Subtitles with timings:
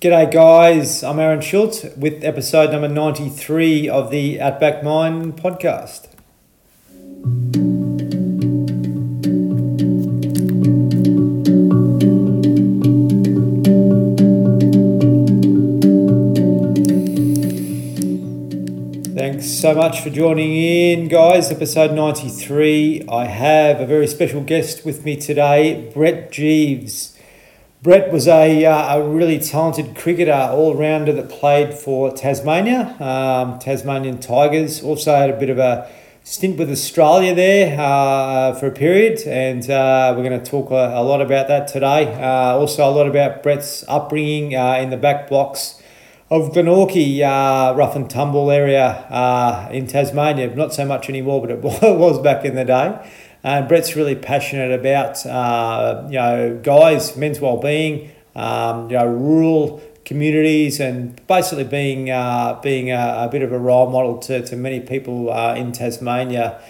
[0.00, 1.04] G'day, guys.
[1.04, 6.06] I'm Aaron Schultz with episode number 93 of the Outback Mind podcast.
[19.14, 21.52] Thanks so much for joining in, guys.
[21.52, 23.04] Episode 93.
[23.06, 27.19] I have a very special guest with me today, Brett Geeves.
[27.82, 33.58] Brett was a, uh, a really talented cricketer, all rounder that played for Tasmania, um,
[33.58, 34.82] Tasmanian Tigers.
[34.82, 35.90] Also had a bit of a
[36.22, 40.98] stint with Australia there uh, for a period, and uh, we're going to talk a,
[40.98, 42.12] a, lot about that today.
[42.22, 45.82] Uh, also, a lot about Brett's upbringing uh, in the back blocks
[46.30, 50.54] of Glenorchy, uh, rough and tumble area in Tasmania.
[50.54, 53.10] Not so much anymore, but it was back in the day.
[53.42, 59.82] And Brett's really passionate about uh, you know guys, men's well-being, um, you know rural
[60.04, 64.56] communities, and basically being uh, being a, a, bit of a role model to, to
[64.56, 66.60] many people uh, in Tasmania.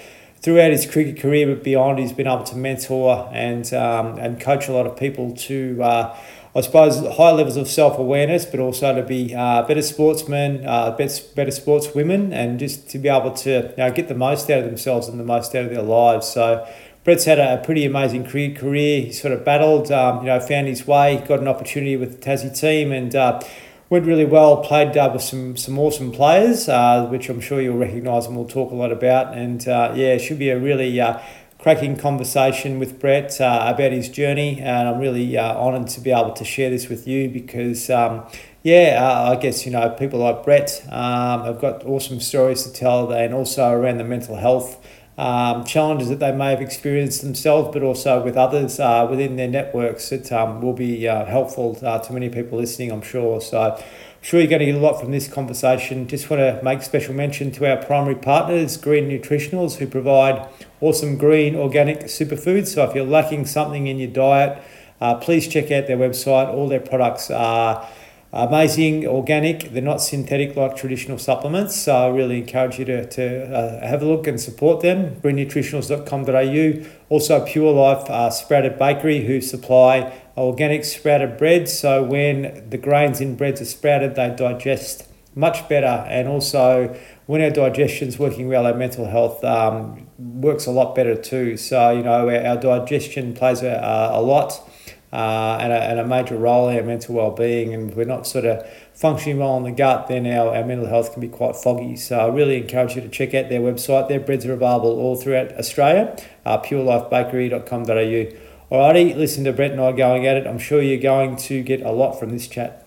[0.43, 4.69] Throughout his cricket career, but beyond, he's been able to mentor and um, and coach
[4.69, 6.17] a lot of people to uh,
[6.55, 10.91] I suppose, high levels of self awareness, but also to be uh, better sportsmen, uh,
[10.97, 14.59] better, better sportswomen, and just to be able to you know, get the most out
[14.59, 16.27] of themselves and the most out of their lives.
[16.27, 16.67] So,
[17.05, 18.55] Brett's had a, pretty amazing career.
[18.55, 22.21] Career, He sort of battled, um, you know, found his way, got an opportunity with
[22.21, 23.41] the Tassie team, and uh,
[23.89, 24.59] went really well.
[24.59, 28.47] Played uh, with some some awesome players, uh, which I'm sure you'll recognise and we'll
[28.47, 29.37] talk a lot about.
[29.37, 31.21] And uh, yeah, it should be a really uh,
[31.63, 36.11] cracking conversation with Brett uh, about his journey, and I'm really uh, honoured to be
[36.11, 38.25] able to share this with you because, um,
[38.63, 42.73] yeah, uh, I guess you know people like Brett um, have got awesome stories to
[42.73, 44.83] tell, and also around the mental health
[45.19, 49.49] um, challenges that they may have experienced themselves, but also with others uh, within their
[49.49, 53.39] networks that um, will be uh, helpful uh, to many people listening, I'm sure.
[53.43, 53.79] So
[54.21, 56.07] sure you're going to get a lot from this conversation.
[56.07, 60.49] Just want to make special mention to our primary partners, Green Nutritionals, who provide
[60.81, 62.69] awesome green organic superfoods.
[62.69, 64.63] So if you're lacking something in your diet,
[65.01, 66.49] uh, please check out their website.
[66.49, 67.89] All their products are
[68.33, 69.73] amazing, organic.
[69.73, 71.77] They're not synthetic like traditional supplements.
[71.77, 75.17] So I really encourage you to, to uh, have a look and support them.
[75.21, 76.87] Greennutritionals.com.au.
[77.09, 81.69] Also, Pure Life uh, Sprouted Bakery, who supply organic sprouted bread.
[81.69, 86.05] So when the grains in breads are sprouted, they digest much better.
[86.09, 86.97] And also,
[87.27, 91.57] when our digestion's working well, our mental health um, works a lot better too.
[91.57, 94.69] So, you know, our, our digestion plays a, a lot
[95.13, 98.45] uh, and, a, and a major role in our mental well-being and we're not sort
[98.45, 101.97] of functioning well in the gut then our, our mental health can be quite foggy
[101.97, 105.17] so I really encourage you to check out their website their breads are available all
[105.17, 106.17] throughout Australia
[106.47, 110.47] uh, purelifebakery.com.au Alrighty, listen to Brett and I going at it.
[110.47, 112.87] I'm sure you're going to get a lot from this chat.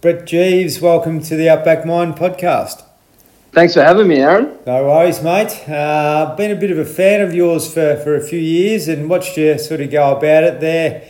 [0.00, 2.85] Brett Geeves, welcome to the Outback mind podcast.
[3.56, 4.58] Thanks for having me, Aaron.
[4.66, 5.66] No worries, mate.
[5.66, 9.08] Uh, been a bit of a fan of yours for, for a few years and
[9.08, 11.08] watched you sort of go about it there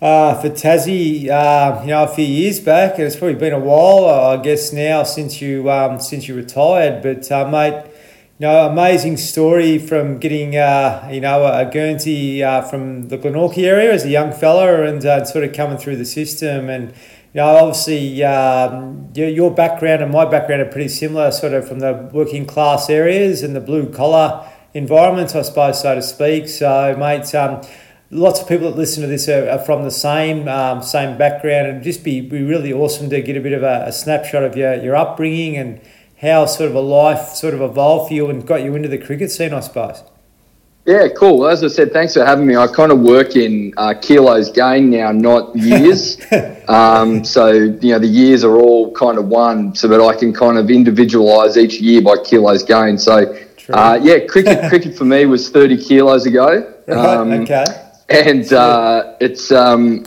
[0.00, 3.58] uh, for Tassie, uh, you know, a few years back, and it's probably been a
[3.58, 7.02] while, I guess, now since you um, since you retired.
[7.02, 7.82] But uh, mate,
[8.38, 13.64] you know, amazing story from getting uh, you know a Guernsey uh, from the Glenorchy
[13.64, 16.94] area as a young fella and uh, sort of coming through the system and
[17.34, 21.68] you know, obviously, um, your, your background and my background are pretty similar, sort of
[21.68, 26.48] from the working class areas and the blue collar environments, I suppose, so to speak.
[26.48, 27.60] So, mate, um,
[28.10, 31.68] lots of people that listen to this are, are from the same um, same background,
[31.68, 34.56] and just be, be really awesome to get a bit of a, a, snapshot of
[34.56, 35.80] your, your upbringing and
[36.20, 38.98] how sort of a life sort of evolved for you and got you into the
[38.98, 40.02] cricket scene, I suppose.
[40.88, 41.46] Yeah, cool.
[41.46, 42.56] As I said, thanks for having me.
[42.56, 46.16] I kind of work in uh, kilos gain now, not years.
[46.68, 50.32] um, so, you know, the years are all kind of one so that I can
[50.32, 52.96] kind of individualize each year by kilos gain.
[52.96, 53.36] So,
[53.68, 56.72] uh, yeah, cricket cricket for me was 30 kilos ago.
[56.88, 57.66] Um, okay.
[58.08, 60.06] And uh, it's, um,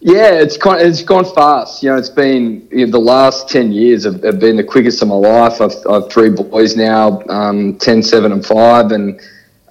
[0.00, 1.84] yeah, it's kind of, it's gone fast.
[1.84, 5.00] You know, it's been you know, the last 10 years have, have, been the quickest
[5.00, 5.60] of my life.
[5.60, 8.90] I've, I've three boys now, um, 10, 7, and 5.
[8.90, 9.20] And,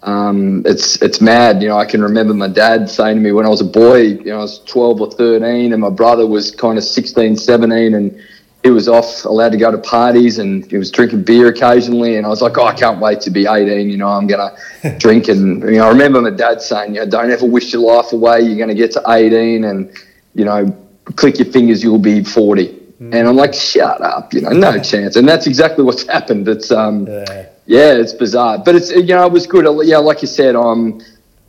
[0.04, 1.62] um, it's it's mad.
[1.62, 4.02] You know, I can remember my dad saying to me when I was a boy,
[4.02, 7.94] you know, I was 12 or 13, and my brother was kind of 16, 17,
[7.94, 8.22] and
[8.64, 12.18] he was off allowed to go to parties and he was drinking beer occasionally.
[12.18, 13.90] And I was like, oh, I can't wait to be 18.
[13.90, 14.52] You know, I'm going
[14.82, 15.30] to drink.
[15.30, 18.12] And, you know, I remember my dad saying, you know, don't ever wish your life
[18.12, 18.42] away.
[18.42, 19.94] You're going to get to 18 and,
[20.36, 20.76] you know,
[21.16, 22.68] click your fingers, you'll be 40.
[22.68, 23.14] Mm.
[23.14, 25.16] And I'm like, shut up, you know, no chance.
[25.16, 26.46] And that's exactly what's happened.
[26.50, 29.64] It's, um, yeah yeah, it's bizarre, but it's you know it was good.
[29.86, 31.02] Yeah, like you said, I'm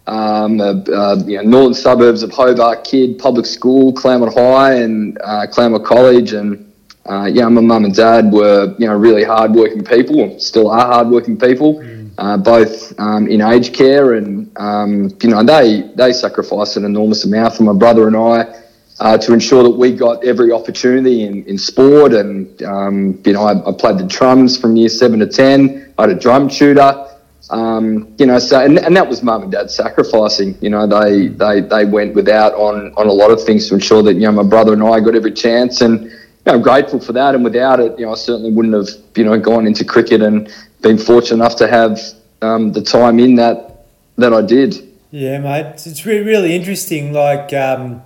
[0.06, 5.18] um, uh, uh, you know, northern suburbs of Hobart kid, public school, Claremont High and
[5.24, 6.70] uh, Claremont College, and
[7.06, 11.38] uh, yeah, my mum and dad were you know really hardworking people, still are hardworking
[11.38, 12.10] people, mm.
[12.18, 17.24] uh, both um, in aged care, and um, you know they they sacrificed an enormous
[17.24, 18.60] amount for my brother and I.
[19.00, 23.44] Uh, to ensure that we got every opportunity in, in sport, and um, you know,
[23.44, 25.94] I, I, played the drums from year seven to ten.
[25.96, 27.08] I had a drum tutor,
[27.48, 30.54] um, you know, so and, and that was mum and dad sacrificing.
[30.60, 34.02] You know, they they they went without on on a lot of things to ensure
[34.02, 36.10] that you know my brother and I got every chance, and you
[36.44, 37.34] know, I'm grateful for that.
[37.34, 40.52] And without it, you know, I certainly wouldn't have you know gone into cricket and
[40.82, 41.98] been fortunate enough to have
[42.42, 43.86] um, the time in that
[44.16, 44.74] that I did.
[45.10, 47.14] Yeah, mate, it's really really interesting.
[47.14, 47.54] Like.
[47.54, 48.02] Um,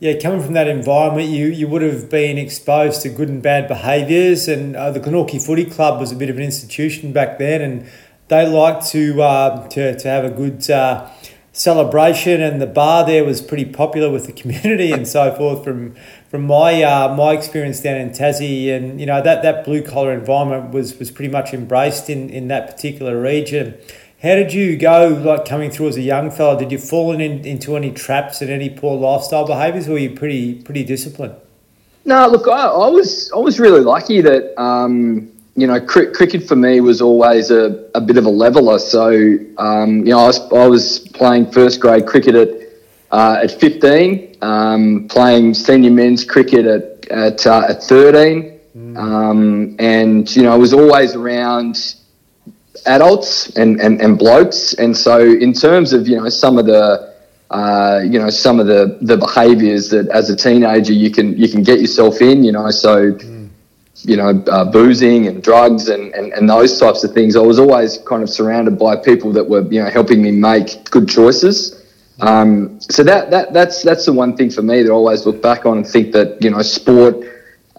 [0.00, 3.68] yeah, coming from that environment, you, you would have been exposed to good and bad
[3.68, 7.60] behaviours, and uh, the Glenorchy Footy Club was a bit of an institution back then,
[7.60, 7.90] and
[8.28, 11.10] they liked to uh, to, to have a good uh,
[11.52, 15.62] celebration, and the bar there was pretty popular with the community and so forth.
[15.62, 15.94] From
[16.30, 20.14] from my uh, my experience down in Tassie, and you know that, that blue collar
[20.14, 23.76] environment was was pretty much embraced in, in that particular region.
[24.22, 26.58] How did you go, like coming through as a young fella?
[26.58, 30.10] Did you fall in, into any traps and any poor lifestyle behaviours, or were you
[30.10, 31.36] pretty pretty disciplined?
[32.04, 36.46] No, look, I, I was I was really lucky that um, you know, cr- cricket
[36.46, 38.78] for me was always a, a bit of a leveler.
[38.78, 42.48] So, um, you know, I was, I was playing first grade cricket at,
[43.10, 48.58] uh, at 15, um, playing senior men's cricket at, at, uh, at 13.
[48.76, 48.96] Mm.
[48.96, 51.96] Um, and, you know, I was always around
[52.86, 54.74] adults and, and, and blokes.
[54.74, 57.14] And so, in terms of, you know, some of the,
[57.50, 61.48] uh, you know, some of the, the behaviours that as a teenager you can you
[61.48, 63.18] can get yourself in, you know, so
[64.02, 67.36] you know, uh, boozing and drugs and, and, and those types of things.
[67.36, 70.90] I was always kind of surrounded by people that were, you know, helping me make
[70.90, 71.76] good choices.
[72.20, 75.40] Um, so that, that that's that's the one thing for me that I always look
[75.40, 77.16] back on and think that you know sport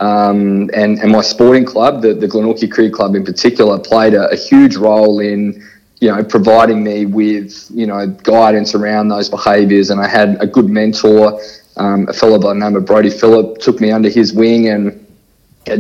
[0.02, 4.30] um, and and my sporting club, the the Glenorchy Cricket Club in particular, played a,
[4.32, 5.64] a huge role in
[6.00, 9.92] you know providing me with you know guidance around those behaviours.
[9.92, 11.40] And I had a good mentor,
[11.78, 15.08] um, a fellow by the name of Brody Phillip, took me under his wing and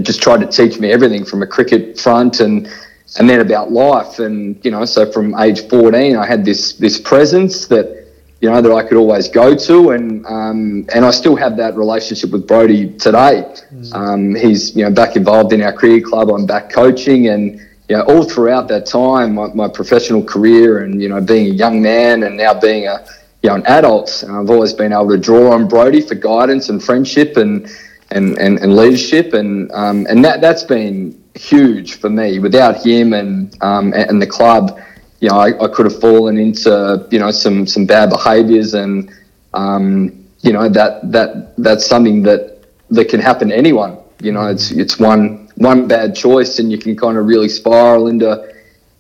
[0.04, 2.70] just tried to teach me everything from a cricket front and
[3.18, 7.00] and then about life and you know so from age 14 I had this this
[7.02, 8.00] presence that
[8.42, 11.76] you know that I could always go to and um, and I still have that
[11.76, 13.94] relationship with Brody today mm.
[13.94, 17.98] um, he's you know back involved in our cricket club I'm back coaching and you
[17.98, 21.82] know all throughout that time my, my professional career and you know being a young
[21.82, 23.06] man and now being a
[23.44, 26.84] you know an adult I've always been able to draw on Brody for guidance and
[26.84, 27.70] friendship and
[28.12, 32.40] and, and, and leadership, and um, and that that's been huge for me.
[32.40, 34.80] Without him and um, and the club,
[35.22, 39.10] you know, I, I could have fallen into you know some some bad behaviours, and
[39.54, 43.98] um, you know that that that's something that that can happen to anyone.
[44.20, 48.08] You know, it's it's one one bad choice, and you can kind of really spiral
[48.08, 48.52] into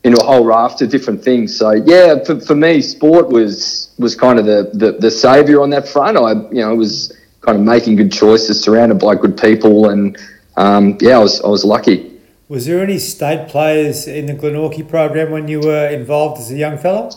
[0.03, 1.57] into a whole raft of different things.
[1.57, 5.71] So yeah, for, for me, sport was was kind of the, the the savior on
[5.71, 6.17] that front.
[6.17, 10.15] I you know was kind of making good choices, surrounded by good people, and
[10.55, 12.10] um, yeah, I was I was lucky.
[12.51, 16.57] Was there any state players in the Glenorchy program when you were involved as a
[16.57, 17.09] young fellow?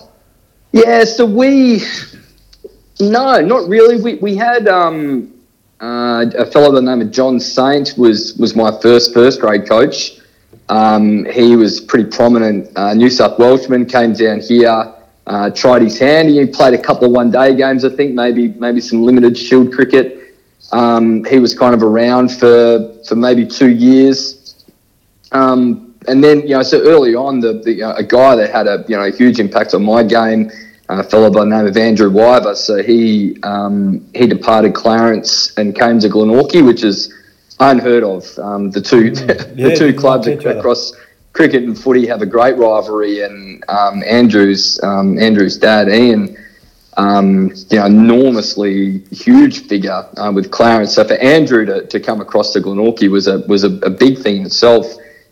[0.70, 1.82] Yeah, so we
[3.00, 4.00] no, not really.
[4.00, 5.34] We we had um,
[5.81, 9.69] uh, a fellow by the name of John Saint was was my first first grade
[9.69, 10.20] coach.
[10.69, 13.86] Um, he was pretty prominent uh, New South Welshman.
[13.86, 14.94] Came down here
[15.26, 16.29] uh, tried his hand.
[16.29, 20.36] He played a couple of one-day games, I think, maybe maybe some limited Shield cricket.
[20.70, 24.44] Um, he was kind of around for for maybe two years,
[25.34, 28.67] um, and then you know, so early on, the, the uh, a guy that had
[28.67, 30.50] a you know a huge impact on my game,
[30.88, 32.56] a fellow by the name of Andrew Wyver.
[32.56, 37.12] So he um, he departed Clarence and came to Glenorchy, which is
[37.60, 38.38] unheard of.
[38.38, 40.93] Um, the two mm, yeah, the two clubs across
[41.32, 46.36] cricket and footy have a great rivalry, and um, Andrew's um, Andrew's dad Ian,
[46.96, 50.94] um, you know, enormously huge figure uh, with Clarence.
[50.94, 54.19] So for Andrew to, to come across to Glenorchy was a was a, a big
[54.19, 54.86] thing in itself.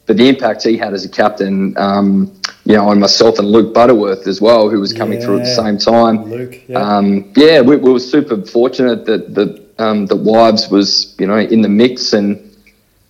[0.06, 2.32] But the impact he had as a captain, um,
[2.64, 5.24] you know, on myself and Luke Butterworth as well, who was coming yeah.
[5.24, 6.24] through at the same time.
[6.24, 11.14] Luke, yeah, um, yeah we, we, were super fortunate that the um, that Wives was
[11.18, 12.52] you know in the mix and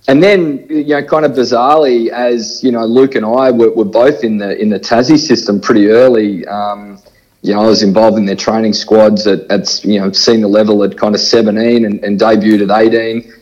[0.09, 3.85] and then you know kind of bizarrely as you know luke and i were, were
[3.85, 6.99] both in the in the tassie system pretty early um,
[7.43, 10.83] you know i was involved in their training squads at, at you know senior level
[10.83, 13.33] at kind of 17 and, and debuted at 18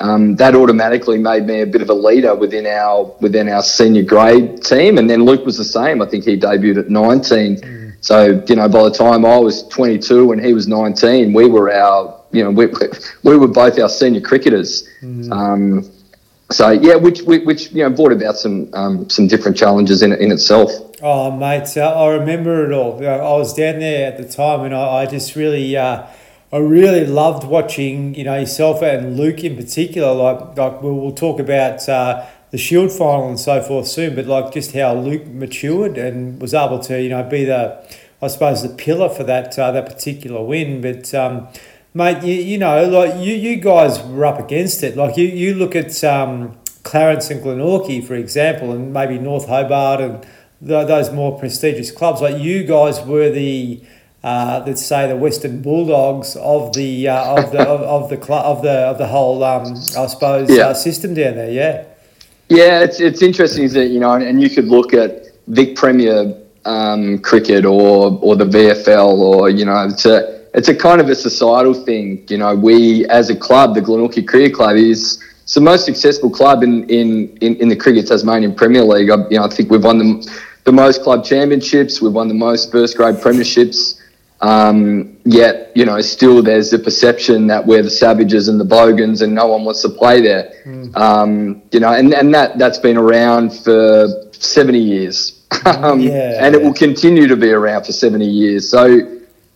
[0.00, 4.02] um, that automatically made me a bit of a leader within our within our senior
[4.02, 7.78] grade team and then luke was the same i think he debuted at 19 mm.
[8.00, 11.72] So you know, by the time I was 22 and he was 19, we were
[11.72, 12.66] our you know we,
[13.24, 14.88] we were both our senior cricketers.
[15.02, 15.32] Mm.
[15.32, 15.90] Um,
[16.50, 20.32] so yeah, which which you know brought about some um, some different challenges in in
[20.32, 20.70] itself.
[21.02, 22.96] Oh mate, I remember it all.
[23.06, 25.76] I was down there at the time, and I, I just really.
[25.76, 26.06] Uh,
[26.50, 30.14] I really loved watching, you know, yourself and Luke in particular.
[30.14, 34.26] Like, like we'll, we'll talk about uh, the Shield final and so forth soon, but
[34.26, 37.84] like just how Luke matured and was able to, you know, be the,
[38.22, 40.80] I suppose, the pillar for that uh, that particular win.
[40.80, 41.48] But um,
[41.92, 44.96] mate, you, you know, like you you guys were up against it.
[44.96, 50.00] Like you you look at um, Clarence and Glenorchy, for example, and maybe North Hobart
[50.00, 50.26] and
[50.62, 52.22] the, those more prestigious clubs.
[52.22, 53.82] Like you guys were the
[54.28, 58.44] uh, let's say the Western Bulldogs of the uh, of the of, of the club
[58.44, 60.68] of the of the whole um, I suppose yeah.
[60.68, 61.50] uh, system down there.
[61.50, 61.84] Yeah.
[62.50, 65.10] Yeah, it's it's interesting that you know, and you could look at
[65.48, 70.16] Vic Premier um, cricket or or the VFL or you know it's a
[70.54, 72.24] it's a kind of a societal thing.
[72.28, 76.30] You know, we as a club, the Glenorchy Cricket Club is it's the most successful
[76.30, 79.10] club in in, in, in the cricket Tasmanian Premier League.
[79.10, 82.00] I, you know, I think we've won the the most club championships.
[82.02, 83.97] We've won the most first grade premierships.
[84.40, 89.22] Um, yet, you know, still there's the perception that we're the savages and the bogans
[89.22, 90.52] and no one wants to play there.
[90.64, 90.96] Mm.
[90.96, 95.42] Um, you know, and, and that, that's been around for 70 years.
[95.64, 98.68] um, yeah, and it will continue to be around for 70 years.
[98.68, 98.84] So,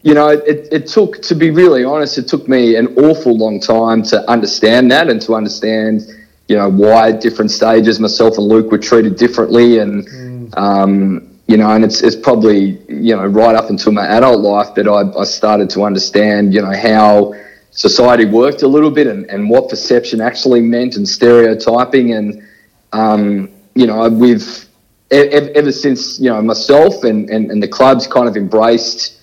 [0.02, 3.60] you know, it, it took, to be really honest, it took me an awful long
[3.60, 6.02] time to understand that and to understand,
[6.48, 10.58] you know, why different stages, myself and Luke were treated differently and, mm.
[10.58, 14.74] um, you know, and it's, it's probably, you know, right up until my adult life
[14.74, 17.34] that I, I started to understand, you know, how
[17.72, 22.14] society worked a little bit and, and what perception actually meant and stereotyping.
[22.14, 22.48] And,
[22.94, 24.64] um, you know, we've,
[25.10, 29.20] ever, ever since, you know, myself and, and, and the club's kind of embraced,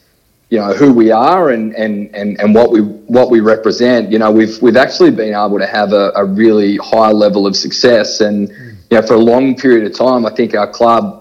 [0.52, 4.20] you know, who we are and, and, and, and what we, what we represent, you
[4.20, 8.22] know, we've, we've actually been able to have a, a really high level of success.
[8.22, 8.50] And,
[8.92, 11.19] you know, for a long period of time, I think our club,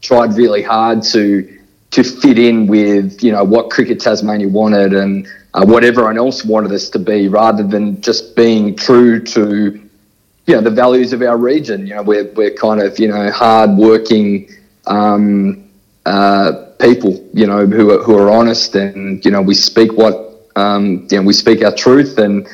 [0.00, 1.56] tried really hard to
[1.90, 6.44] to fit in with you know what Cricket Tasmania wanted and uh, what everyone else
[6.44, 9.80] wanted us to be, rather than just being true to
[10.46, 11.86] you know the values of our region.
[11.86, 14.50] You know, we're we're kind of you know hard working
[14.86, 15.70] um,
[16.04, 17.26] uh, people.
[17.32, 21.18] You know, who are, who are honest and you know we speak what um, you
[21.18, 22.46] know we speak our truth and.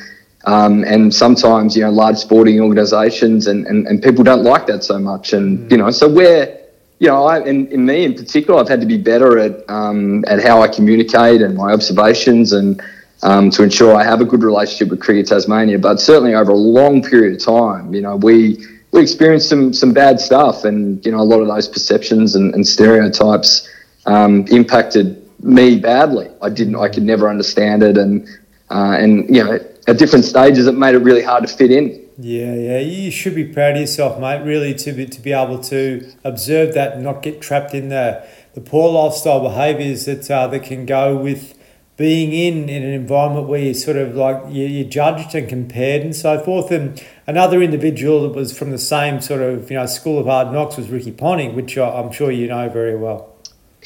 [0.45, 4.83] Um, and sometimes, you know, large sporting organisations and, and, and people don't like that
[4.83, 5.31] so much.
[5.31, 5.71] And, mm.
[5.71, 6.62] you know, so we're,
[7.03, 10.23] you know, I, and in me in particular, I've had to be better at um,
[10.25, 12.81] at how I communicate and my observations, and
[13.23, 15.79] um, to ensure I have a good relationship with Cricket Tasmania.
[15.79, 19.91] But certainly over a long period of time, you know, we we experienced some some
[19.91, 23.69] bad stuff, and you know, a lot of those perceptions and, and stereotypes
[24.05, 26.29] um, impacted me badly.
[26.41, 28.25] I didn't, I could never understand it, and
[28.71, 32.02] uh, and you know, at different stages, it made it really hard to fit in.
[32.17, 34.43] Yeah, yeah, you should be proud of yourself, mate.
[34.43, 38.23] Really, to be to be able to observe that and not get trapped in the
[38.53, 41.57] the poor lifestyle behaviours that uh, that can go with
[41.97, 46.03] being in in an environment where you sort of like you, you're judged and compared
[46.03, 46.69] and so forth.
[46.69, 50.53] And another individual that was from the same sort of you know school of hard
[50.53, 53.35] knocks was Ricky Ponting, which I'm sure you know very well.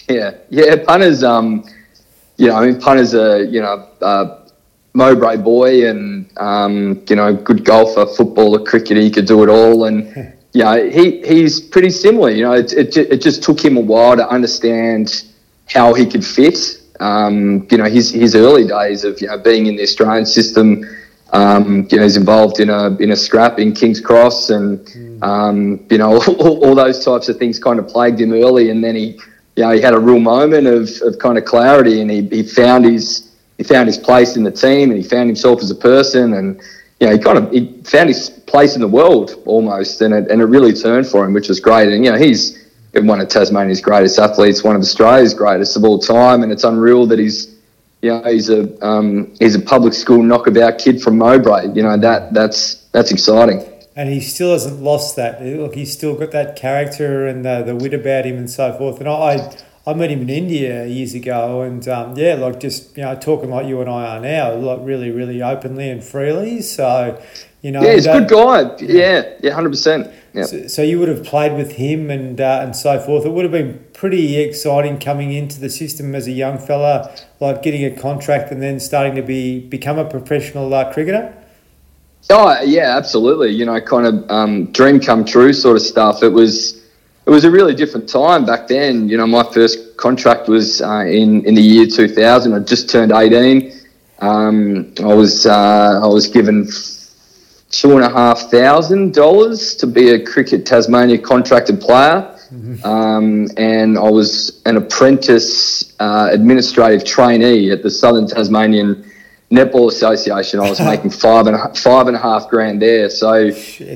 [0.09, 1.23] Yeah, yeah, punters.
[1.23, 1.63] Um,
[2.35, 3.87] you know, I mean, punters are you know.
[4.01, 4.43] Uh,
[4.97, 8.99] Mowbray boy and um, you know good golfer, footballer, cricketer.
[8.99, 12.29] He could do it all, and you know he he's pretty similar.
[12.29, 15.25] You know, it, it, it just took him a while to understand
[15.69, 16.81] how he could fit.
[16.99, 20.85] Um, you know, his his early days of you know being in the Australian system.
[21.33, 25.21] Um, you know, he's involved in a in a scrap in King's Cross, and mm.
[25.21, 28.81] um, you know all, all, those types of things kind of plagued him early, and
[28.81, 29.19] then he,
[29.57, 32.43] you know, he had a real moment of, of kind of clarity, and he, he
[32.43, 33.26] found his
[33.57, 36.61] he found his place in the team and he found himself as a person and
[36.99, 40.29] you know he kind of he found his place in the world almost and it,
[40.29, 41.89] and it really turned for him which was great.
[41.89, 45.99] And you know he's one of Tasmania's greatest athletes one of Australia's greatest of all
[45.99, 46.43] time.
[46.43, 47.55] And it's unreal that he's
[48.01, 51.73] you know he's a um, he's a public school knockabout kid from Mowbray.
[51.73, 53.65] You know that that's that's exciting.
[53.95, 55.41] And he still hasn't lost that.
[55.41, 58.99] Look he's still got that character and the, the wit about him and so forth.
[58.99, 63.03] And I I met him in India years ago, and um, yeah, like just you
[63.03, 66.61] know talking like you and I are now, like really, really openly and freely.
[66.61, 67.17] So,
[67.61, 68.75] you know, yeah, he's a good guy.
[68.81, 70.13] Yeah, yeah, hundred percent.
[70.33, 70.43] Yeah.
[70.43, 73.25] So, so, you would have played with him and uh, and so forth.
[73.25, 77.63] It would have been pretty exciting coming into the system as a young fella, like
[77.63, 81.33] getting a contract and then starting to be become a professional uh, cricketer.
[82.29, 83.51] Oh yeah, absolutely.
[83.51, 86.23] You know, kind of um, dream come true sort of stuff.
[86.23, 86.76] It was
[87.27, 89.09] it was a really different time back then.
[89.09, 92.53] You know, my first contract was uh, in in the year 2000.
[92.53, 93.73] I just turned 18.
[94.19, 96.67] Um, I was uh, I was given
[97.69, 102.85] two and a half thousand dollars to be a cricket Tasmania contracted player, mm-hmm.
[102.85, 109.03] um, and I was an apprentice uh, administrative trainee at the Southern Tasmanian
[109.51, 113.09] Netball Association, I was making five and a, five and a half grand there.
[113.09, 113.49] So,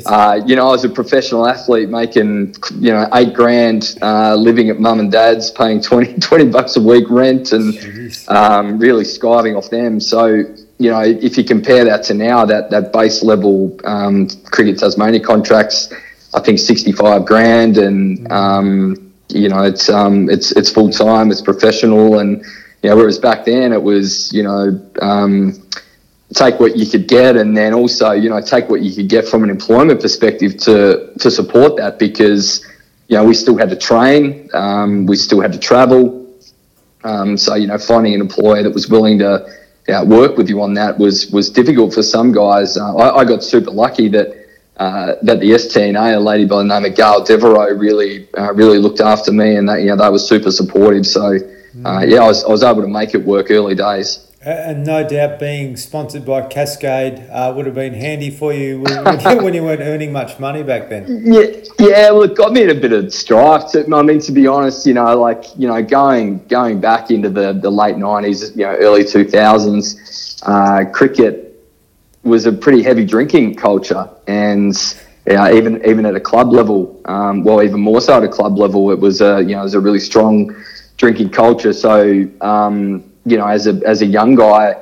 [0.06, 4.70] uh, you know, I was a professional athlete making, you know, eight grand, uh, living
[4.70, 7.74] at mum and dad's, paying 20, 20 bucks a week rent, and
[8.30, 10.00] um, really skiving off them.
[10.00, 10.44] So,
[10.82, 15.20] you know, if you compare that to now, that that base level um, cricket Tasmania
[15.20, 15.94] contracts,
[16.34, 18.32] I think sixty five grand, and mm.
[18.32, 22.44] um, you know, it's um, it's it's full time, it's professional, and
[22.82, 25.62] you know, whereas back then it was, you know, um,
[26.34, 29.28] take what you could get, and then also, you know, take what you could get
[29.28, 32.66] from an employment perspective to to support that because,
[33.08, 36.18] you know, we still had to train, um, we still had to travel.
[37.04, 39.46] Um, so you know, finding an employer that was willing to
[39.88, 42.78] you work with you on that was was difficult for some guys.
[42.78, 44.38] Uh, I, I, got super lucky that.
[44.78, 48.80] Uh, that the STNA, a lady by the name of Gail Devereaux, really uh, really
[48.80, 51.06] looked after me, and that you know they were super supportive.
[51.06, 51.38] So
[51.86, 54.28] uh, yeah, I was, I was able to make it work early days.
[54.44, 59.54] And no doubt being sponsored by Cascade uh, would have been handy for you when
[59.54, 61.22] you weren't earning much money back then.
[61.24, 61.42] Yeah,
[61.78, 62.10] yeah.
[62.10, 63.76] Well, it got me in a bit of strife.
[63.76, 67.54] I mean, to be honest, you know, like you know, going going back into the,
[67.54, 71.64] the late nineties, you know, early two thousands, uh, cricket
[72.24, 74.74] was a pretty heavy drinking culture, and
[75.28, 78.90] even even at a club level, um, well, even more so at a club level,
[78.90, 80.56] it was a you know, it was a really strong
[81.02, 81.74] drinking culture.
[81.74, 84.76] So, um, you know, as a, as a young guy,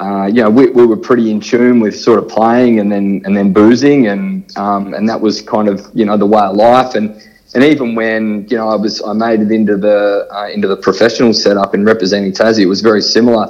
[0.00, 3.20] uh, you know, we, we were pretty in tune with sort of playing and then
[3.26, 4.22] and then boozing, and
[4.56, 6.94] um, and that was kind of you know the way of life.
[6.94, 7.22] And
[7.54, 10.78] and even when you know I was I made it into the uh, into the
[10.78, 13.46] professional setup in representing Tassie, it was very similar.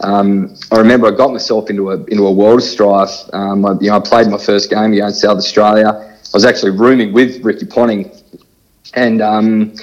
[0.00, 3.14] Um, I remember I got myself into a into a world of strife.
[3.32, 5.86] Um, I, you know, I played my first game against South Australia.
[5.86, 8.10] I was actually rooming with Ricky Ponting,
[8.94, 9.74] and um,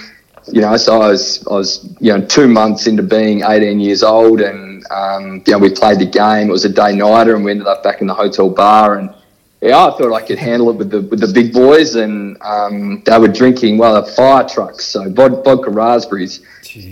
[0.51, 4.03] you know, so I was, I was, you know, two months into being 18 years
[4.03, 6.49] old, and um, you know, we played the game.
[6.49, 8.97] It was a day nighter, and we ended up back in the hotel bar.
[8.97, 9.13] And
[9.61, 13.03] yeah, I thought I could handle it with the with the big boys, and um,
[13.05, 16.41] they were drinking well, fire trucks, so vodka raspberries.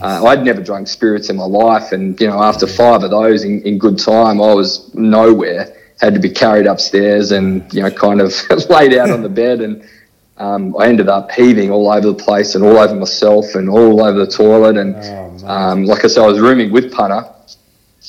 [0.01, 3.43] Uh, I'd never drunk spirits in my life, and you know, after five of those
[3.43, 5.73] in, in good time, I was nowhere.
[6.01, 8.31] Had to be carried upstairs and you know, kind of
[8.69, 9.83] laid out on the bed and
[10.39, 14.03] um, I ended up heaving all over the place and all over myself and all
[14.03, 14.77] over the toilet.
[14.77, 17.25] And oh, um, like I said, I was rooming with Punter.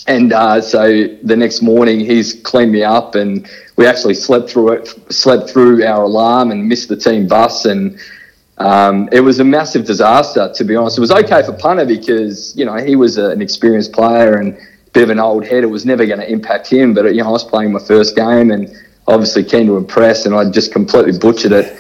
[0.07, 4.73] And uh, so the next morning, he's cleaned me up, and we actually slept through
[4.73, 7.65] it, slept through our alarm, and missed the team bus.
[7.65, 7.99] And
[8.59, 10.99] um, it was a massive disaster, to be honest.
[10.99, 14.55] It was okay for Punter because you know he was a, an experienced player and
[14.55, 15.65] a bit of an old head.
[15.65, 18.15] It was never going to impact him, but you know I was playing my first
[18.15, 18.71] game and
[19.09, 21.77] obviously keen to impress, and I just completely butchered it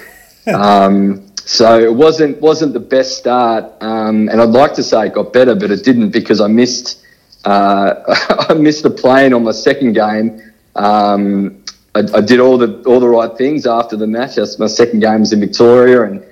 [0.54, 5.14] um, so it wasn't wasn't the best start, um, and I'd like to say it
[5.14, 7.04] got better, but it didn't because I missed
[7.44, 7.94] uh,
[8.50, 10.42] I missed a plane on my second game.
[10.74, 14.36] Um, I, I, did all the all the right things after the match.
[14.36, 16.24] That's my second game was in Victoria, and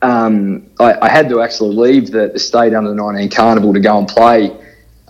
[0.00, 3.98] um, I, I, had to actually leave the, the state under 19 carnival to go
[3.98, 4.56] and play.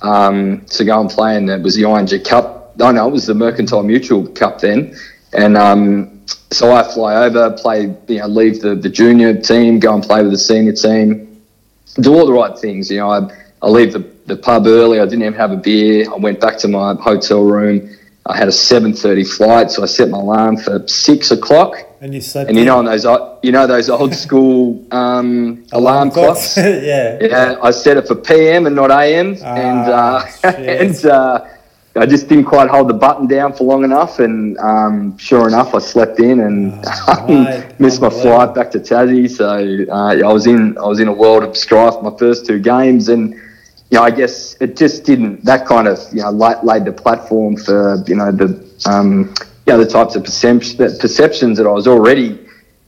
[0.00, 2.74] Um, to go and play, and it was the ING Cup.
[2.80, 4.96] Oh no, it was the Mercantile Mutual Cup then,
[5.32, 6.21] and um,
[6.52, 10.22] so I fly over, play, you know, leave the, the junior team, go and play
[10.22, 11.42] with the senior team,
[12.00, 12.90] do all the right things.
[12.90, 13.30] You know, I,
[13.62, 15.00] I leave the, the pub early.
[15.00, 16.06] I didn't even have a beer.
[16.10, 17.96] I went back to my hotel room.
[18.24, 21.74] I had a seven thirty flight, so I set my alarm for six o'clock.
[22.00, 22.48] And you slept.
[22.48, 23.04] And you know, on those
[23.42, 26.56] you know those old school um, alarm, clocks.
[26.56, 27.18] yeah.
[27.20, 27.56] Yeah.
[27.60, 31.46] I set it for PM and not AM, ah, and uh, and uh,
[31.94, 35.74] I just didn't quite hold the button down for long enough, and um, sure enough,
[35.74, 39.28] I slept in and oh, missed my flight back to Tassie.
[39.28, 42.60] So uh, I was in I was in a world of strife my first two
[42.60, 46.62] games, and you know I guess it just didn't that kind of you know laid,
[46.62, 48.48] laid the platform for you know the
[48.86, 49.34] um,
[49.66, 52.38] you know the types of perception, perceptions that I was already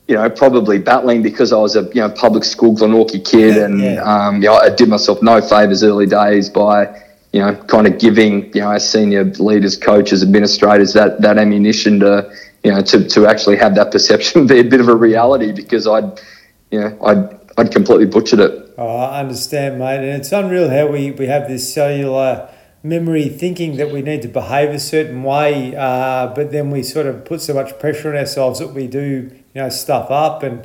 [0.06, 3.80] you know, probably battling because I was a you know public school Glenorchy kid, and
[3.80, 4.02] yeah.
[4.02, 7.02] um, you know, I did myself no favors early days by
[7.34, 11.98] you know, kind of giving, you know, our senior leaders, coaches, administrators that, that ammunition
[11.98, 15.50] to, you know, to, to actually have that perception be a bit of a reality
[15.50, 16.20] because I'd,
[16.70, 18.74] you know, I'd, I'd completely butchered it.
[18.78, 19.96] Oh, I understand, mate.
[19.96, 22.48] And it's unreal how we, we have this cellular
[22.84, 27.06] memory thinking that we need to behave a certain way, uh, but then we sort
[27.06, 30.64] of put so much pressure on ourselves that we do, you know, stuff up and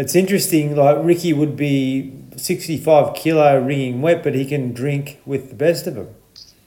[0.00, 0.76] it's interesting.
[0.76, 5.86] Like Ricky would be sixty-five kilo wringing wet, but he can drink with the best
[5.86, 6.14] of them.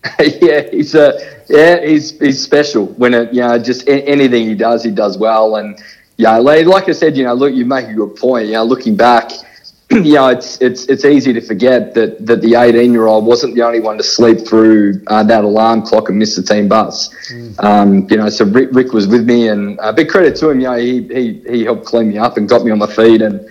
[0.19, 1.17] yeah, he's a
[1.49, 2.87] yeah, he's he's special.
[2.87, 5.55] When it you know just anything he does, he does well.
[5.55, 5.81] And
[6.17, 8.47] yeah, like I said, you know, look, you make a good point.
[8.47, 9.31] You know, looking back,
[9.91, 13.55] you know, it's it's it's easy to forget that that the 18 year old wasn't
[13.55, 17.13] the only one to sleep through uh, that alarm clock and miss the team bus.
[17.31, 17.63] Mm.
[17.63, 20.49] Um, you know, so Rick, Rick was with me, and a uh, big credit to
[20.49, 20.59] him.
[20.59, 23.21] You know, he he he helped clean me up and got me on my feet,
[23.21, 23.47] and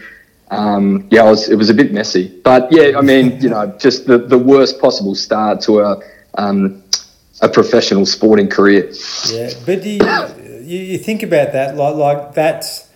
[0.53, 3.75] um, yeah, it was it was a bit messy, but yeah, I mean, you know,
[3.79, 6.03] just the the worst possible start to a
[6.35, 6.83] um,
[7.41, 8.93] a professional sporting career.
[9.31, 9.99] Yeah, but you,
[10.61, 12.87] you, you think about that like like that's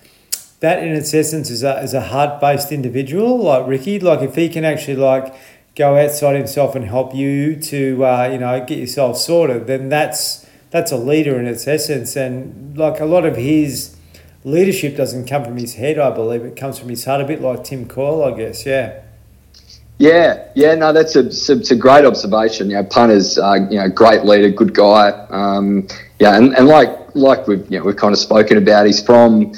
[0.61, 3.99] that in its essence is a, is a heart based individual like Ricky.
[4.01, 5.35] Like if he can actually like
[5.75, 10.47] go outside himself and help you to uh, you know get yourself sorted, then that's
[10.71, 12.17] that's a leader in its essence.
[12.17, 13.96] And like a lot of his
[14.47, 17.21] leadership doesn't come from his head, I believe it comes from his heart.
[17.21, 18.65] A bit like Tim Coyle, I guess.
[18.65, 19.03] Yeah.
[19.99, 22.69] Yeah, yeah, no, that's a, it's a great observation.
[22.69, 25.09] You know, punter's, uh, you know, great leader, good guy.
[25.31, 29.03] Um, yeah, and, and like like we've you know we've kind of spoken about, he's
[29.03, 29.53] from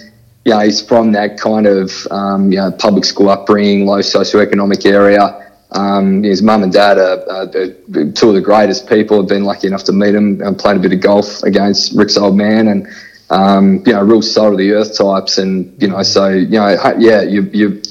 [0.45, 4.87] you know, he's from that kind of um, you know, public school upbringing, low socioeconomic
[4.87, 5.53] area.
[5.73, 9.21] Um, his mum and dad are, are, two of the greatest people.
[9.21, 12.17] I've been lucky enough to meet him and played a bit of golf against Rick's
[12.17, 12.89] old man, and
[13.31, 15.39] um, you know, real soul of the earth types.
[15.39, 17.83] And you know, so you know, yeah, you you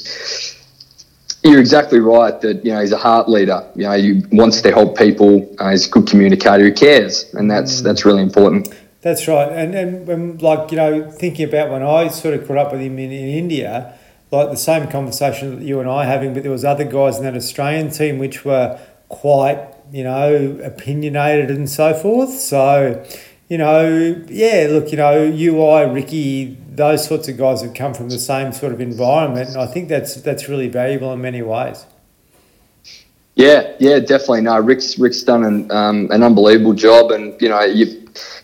[1.43, 3.65] you're exactly right that you know he's a heart leader.
[3.75, 5.53] You know, he wants to help people.
[5.59, 6.65] Uh, he's a good communicator.
[6.65, 7.83] He cares, and that's mm.
[7.83, 8.73] that's really important.
[9.01, 12.57] That's right, and, and, and like you know, thinking about when I sort of caught
[12.57, 13.97] up with him in, in India,
[14.31, 17.17] like the same conversation that you and I are having, but there was other guys
[17.17, 22.31] in that Australian team which were quite you know opinionated and so forth.
[22.31, 23.05] So
[23.49, 27.93] you know, yeah, look, you know, you, I, Ricky, those sorts of guys have come
[27.93, 31.41] from the same sort of environment, and I think that's that's really valuable in many
[31.41, 31.85] ways.
[33.35, 34.41] Yeah, yeah, definitely.
[34.41, 37.61] No, Rick's Rick's done an um, an unbelievable job, and you know,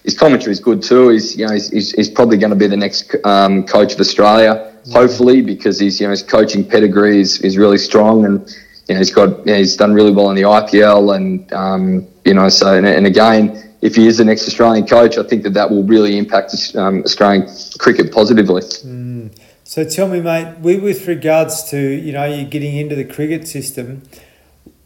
[0.03, 1.09] his commentary is good too.
[1.09, 4.71] He's you know he's, he's probably going to be the next um, coach of Australia,
[4.85, 4.93] yeah.
[4.93, 8.47] hopefully, because he's you know his coaching pedigree is, is really strong, and
[8.87, 12.07] you know he's got you know, he's done really well in the IPL, and um,
[12.23, 15.43] you know so and, and, again, if he is the next Australian coach, I think
[15.43, 17.48] that that will really impact um, Australian
[17.80, 18.62] cricket positively.
[18.62, 19.38] Mm.
[19.65, 24.04] So tell me, mate, with regards to you know you getting into the cricket system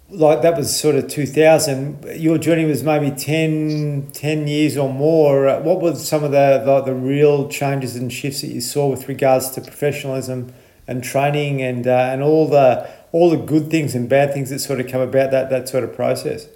[0.09, 5.59] like that was sort of 2000 your journey was maybe 10, 10 years or more
[5.59, 9.09] what were some of the, the, the real changes and shifts that you saw with
[9.09, 10.53] regards to professionalism
[10.87, 14.59] and training and uh, and all the all the good things and bad things that
[14.59, 16.47] sort of come about that that sort of process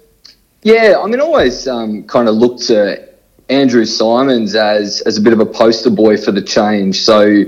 [0.62, 3.08] yeah i mean always um, kind of looked to
[3.48, 7.44] andrew Symonds as as a bit of a poster boy for the change so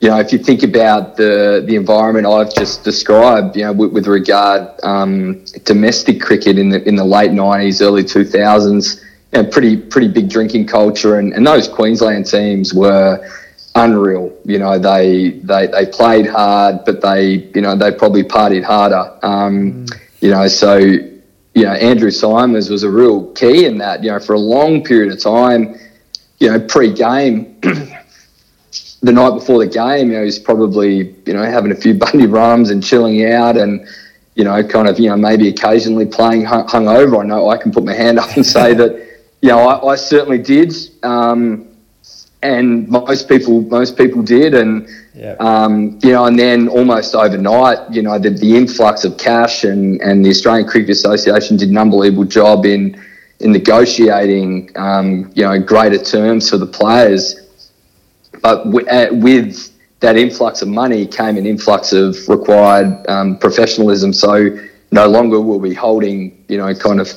[0.00, 3.92] you know, if you think about the the environment I've just described, you know, with,
[3.92, 9.42] with regard um, domestic cricket in the in the late nineties, early two thousands, you
[9.42, 13.26] know, pretty pretty big drinking culture, and, and those Queensland teams were
[13.74, 14.36] unreal.
[14.44, 19.18] You know, they they they played hard, but they you know they probably partied harder.
[19.22, 20.00] Um, mm.
[20.20, 20.78] You know, so
[21.56, 24.04] you know Andrew Symonds was a real key in that.
[24.04, 25.74] You know, for a long period of time,
[26.38, 27.58] you know, pre-game.
[29.02, 32.26] the night before the game, you know, he's probably, you know, having a few bundy
[32.26, 33.86] rums and chilling out and,
[34.34, 37.22] you know, kind of, you know, maybe occasionally playing hung, hungover.
[37.22, 38.92] I know I can put my hand up and say that,
[39.40, 40.74] you know, I, I certainly did.
[41.02, 41.68] Um,
[42.42, 44.54] and most people, most people did.
[44.54, 45.40] And, yep.
[45.40, 50.00] um, you know, and then almost overnight, you know, the, the influx of cash and,
[50.00, 53.02] and the Australian Cricket Association did an unbelievable job in,
[53.40, 57.46] in negotiating, um, you know, greater terms for the players
[58.46, 64.12] but w- uh, with that influx of money came an influx of required um, professionalism.
[64.12, 64.56] So
[64.92, 67.10] no longer will we be holding, you know, kind of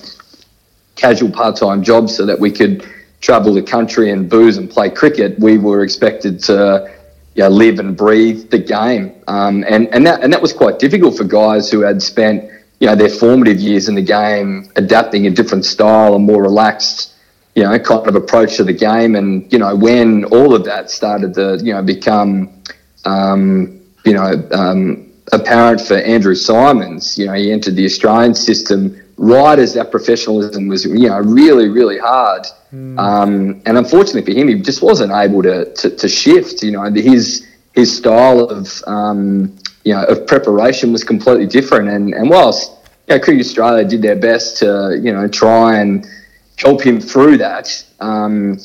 [0.95, 2.83] casual part-time jobs so that we could
[3.21, 5.37] travel the country and booze and play cricket.
[5.39, 6.91] We were expected to,
[7.35, 10.79] you know, live and breathe the game, um, and and that and that was quite
[10.79, 15.27] difficult for guys who had spent, you know, their formative years in the game adapting
[15.27, 17.13] a different style a more relaxed
[17.55, 19.15] you know, kind of approach to the game.
[19.15, 22.53] And, you know, when all of that started to, you know, become,
[23.03, 28.97] um, you know, um, apparent for Andrew Symonds, you know, he entered the Australian system
[29.19, 32.43] right as that professionalism was, you know, really, really hard.
[32.73, 32.97] Mm.
[32.97, 36.83] Um, and unfortunately for him, he just wasn't able to, to, to shift, you know,
[36.91, 41.89] his, his style of, um, you know, of preparation was completely different.
[41.89, 42.71] And, and whilst,
[43.07, 46.07] you know, Cricket Australia did their best to, you know, try and,
[46.59, 47.85] help him through that.
[47.99, 48.59] Um,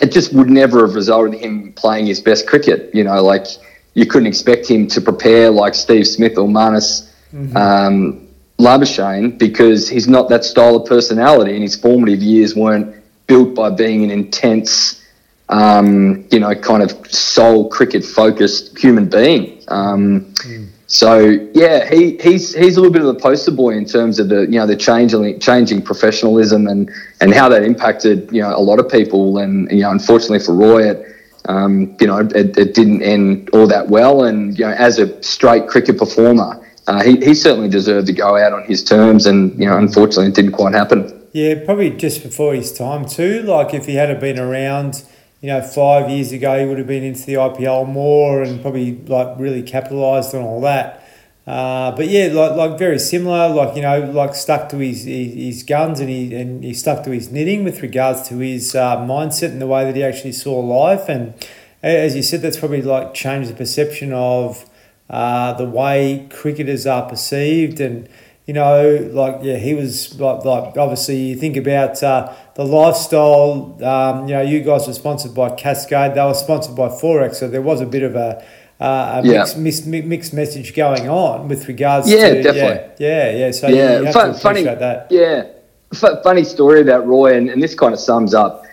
[0.00, 2.94] it just would never have resulted in him playing his best cricket.
[2.94, 3.46] You know, like
[3.94, 7.56] you couldn't expect him to prepare like Steve Smith or Marnus mm-hmm.
[7.56, 8.28] um,
[8.60, 12.94] Labuschagne because he's not that style of personality, and his formative years weren't
[13.26, 15.04] built by being an intense,
[15.48, 19.62] um, you know, kind of soul cricket focused human being.
[19.68, 20.68] Um, mm.
[20.90, 24.28] So yeah, he, he's he's a little bit of the poster boy in terms of
[24.28, 28.58] the you know the changing changing professionalism and and how that impacted you know a
[28.58, 31.06] lot of people and you know unfortunately for Roy it
[31.44, 35.22] um, you know it, it, didn't end all that well and you know as a
[35.22, 39.58] straight cricket performer uh, he he certainly deserved to go out on his terms and
[39.58, 41.16] you know unfortunately it didn't quite happen.
[41.32, 43.42] Yeah, probably just before his time too.
[43.42, 45.04] Like if he had been around
[45.40, 48.96] you know, five years ago he would have been into the IPL more and probably
[49.06, 51.06] like really capitalised on all that.
[51.46, 55.34] Uh, but yeah, like like very similar, like you know, like stuck to his his,
[55.34, 58.98] his guns and he and he stuck to his knitting with regards to his uh,
[58.98, 61.08] mindset and the way that he actually saw life.
[61.08, 61.34] And
[61.82, 64.68] as you said, that's probably like changed the perception of
[65.10, 68.08] uh, the way cricketers are perceived and
[68.46, 73.78] you know, like yeah, he was like like obviously you think about uh, the lifestyle.
[73.84, 76.14] Um, you know, you guys were sponsored by Cascade.
[76.14, 78.44] They were sponsored by XXXX, so there was a bit of a,
[78.80, 79.44] uh, a yeah.
[79.56, 82.10] mixed, mixed, mixed message going on with regards.
[82.10, 83.06] Yeah, to, definitely.
[83.06, 83.50] Yeah, yeah, yeah.
[83.52, 85.06] So yeah, you have Fun, to funny, that.
[85.10, 85.46] Yeah,
[85.92, 88.64] F- funny story about Roy, and, and this kind of sums up.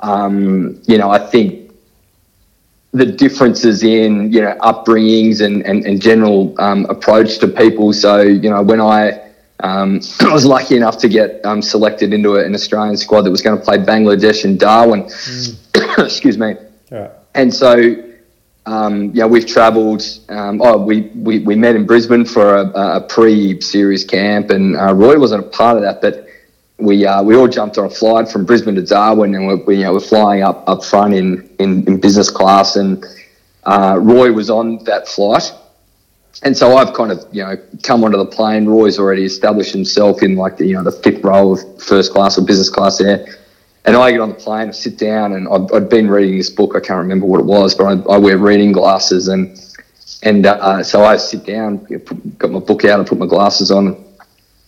[0.00, 1.61] Um, you know, I think
[2.92, 7.92] the differences in you know upbringings and and, and general um, approach to people.
[7.92, 12.36] So you know, when I um, I was lucky enough to get um, selected into
[12.36, 15.04] an Australian squad that was going to play Bangladesh and Darwin.
[15.04, 15.98] Mm.
[16.04, 16.56] Excuse me.
[17.34, 17.94] And so,
[18.66, 20.02] um, yeah, we've travelled.
[20.28, 24.92] Um, oh, we, we, we met in Brisbane for a, a pre-series camp, and uh,
[24.92, 26.26] Roy wasn't a part of that, but
[26.82, 29.76] we uh, we all jumped on a flight from Brisbane to Darwin, and we're, we,
[29.76, 33.04] you know, we're flying up up front in, in, in business class, and
[33.64, 35.52] uh, Roy was on that flight
[36.42, 38.66] and so I've kind of you know come onto the plane.
[38.66, 42.38] Roy's already established himself in like the you know the fifth row of first class
[42.38, 43.26] or business class there.
[43.84, 46.50] And I get on the plane, I sit down, and I've, I'd been reading this
[46.50, 46.76] book.
[46.76, 49.58] I can't remember what it was, but I, I wear reading glasses, and
[50.22, 51.84] and uh, so I sit down,
[52.38, 54.02] got my book out, and put my glasses on.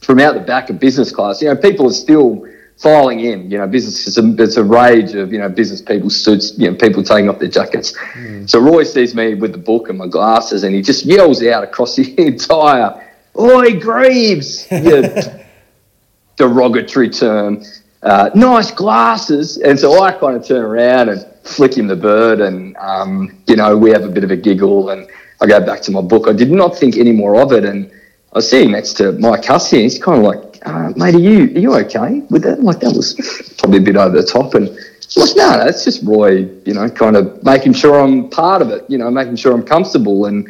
[0.04, 3.50] From out the back of business class, you know, people are still filing in.
[3.50, 6.58] You know, business is a, it's a rage of you know business people suits.
[6.58, 7.96] You know, people taking off their jackets.
[8.14, 8.48] Mm.
[8.48, 11.64] So Roy sees me with the book and my glasses, and he just yells out
[11.64, 15.44] across the entire, "Oi, Greaves!" Yeah,
[16.36, 17.62] derogatory term.
[18.02, 22.40] Uh, nice glasses, and so I kind of turn around and flick him the bird,
[22.40, 25.08] and um, you know we have a bit of a giggle, and
[25.40, 26.28] I go back to my book.
[26.28, 27.90] I did not think any more of it, and
[28.34, 31.44] I was sitting next to Mike and he's kind of like, uh, mate, are you
[31.44, 32.60] are you okay with that?
[32.60, 33.14] Like that was
[33.58, 36.74] probably a bit over the top, and I'm like, no, no, it's just Roy, you
[36.74, 40.26] know, kind of making sure I'm part of it, you know, making sure I'm comfortable.
[40.26, 40.48] And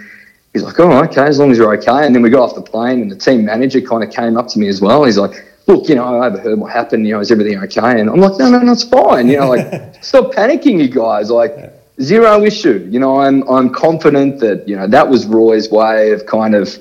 [0.54, 2.06] he's like, oh, okay, as long as you're okay.
[2.06, 4.48] And then we got off the plane, and the team manager kind of came up
[4.48, 5.04] to me as well.
[5.04, 7.06] He's like, look, you know, I overheard what happened.
[7.06, 8.00] You know, is everything okay?
[8.00, 9.28] And I'm like, no, no, no, it's fine.
[9.28, 11.30] You know, like stop panicking, you guys.
[11.30, 11.70] Like
[12.00, 12.88] zero issue.
[12.90, 16.78] You know, I'm I'm confident that you know that was Roy's way of kind of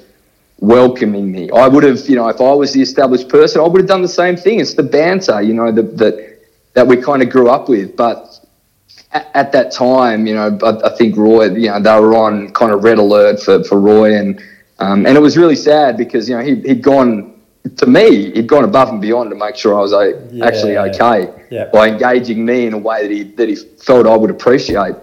[0.60, 1.50] welcoming me.
[1.52, 4.02] I would have, you know, if I was the established person, I would have done
[4.02, 4.60] the same thing.
[4.60, 6.40] It's the banter, you know, that that,
[6.74, 7.96] that we kind of grew up with.
[7.96, 8.40] But
[9.12, 12.52] at, at that time, you know, I, I, think Roy, you know, they were on
[12.54, 14.42] kind of red alert for, for Roy, and
[14.80, 17.32] um, and it was really sad because you know he, he'd gone.
[17.78, 19.94] To me, he'd gone above and beyond to make sure I was
[20.34, 21.70] yeah, actually okay yeah.
[21.72, 24.96] by engaging me in a way that he that he felt I would appreciate,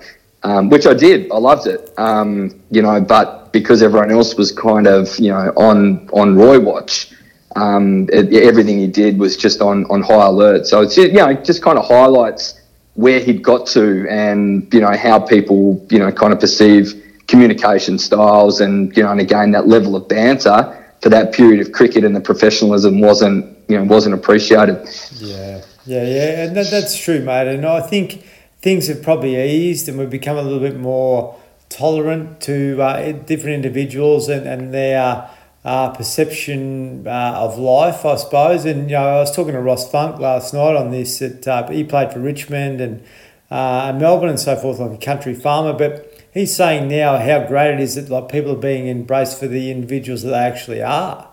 [0.42, 1.31] um, which I did.
[1.31, 3.00] I loved it, um, you know.
[3.00, 7.12] But because everyone else was kind of you know on on Roy watch.
[7.57, 10.66] Um, it, everything he did was just on on high alert.
[10.66, 12.61] So it's you know it just kind of highlights
[12.94, 16.94] where he'd got to and you know how people you know kind of perceive
[17.26, 21.72] communication styles and you know and again that level of banter for that period of
[21.72, 24.76] cricket and the professionalism wasn't you know wasn't appreciated.
[25.16, 27.48] Yeah, yeah, yeah, and that, that's true, mate.
[27.48, 28.24] And I think
[28.61, 33.55] things have probably eased and we've become a little bit more tolerant to uh, different
[33.55, 35.31] individuals and, and their
[35.64, 38.64] uh, perception uh, of life, I suppose.
[38.64, 41.18] And you know, I was talking to Ross Funk last night on this.
[41.18, 43.03] That uh, he played for Richmond and
[43.51, 45.73] uh, Melbourne and so forth, like a country farmer.
[45.73, 49.46] But he's saying now how great it is that like people are being embraced for
[49.46, 51.29] the individuals that they actually are.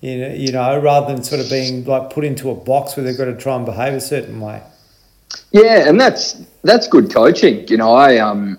[0.00, 3.04] You know, you know, rather than sort of being like put into a box where
[3.04, 4.62] they've got to try and behave a certain way.
[5.52, 7.66] Yeah, and that's that's good coaching.
[7.68, 8.58] You know, I um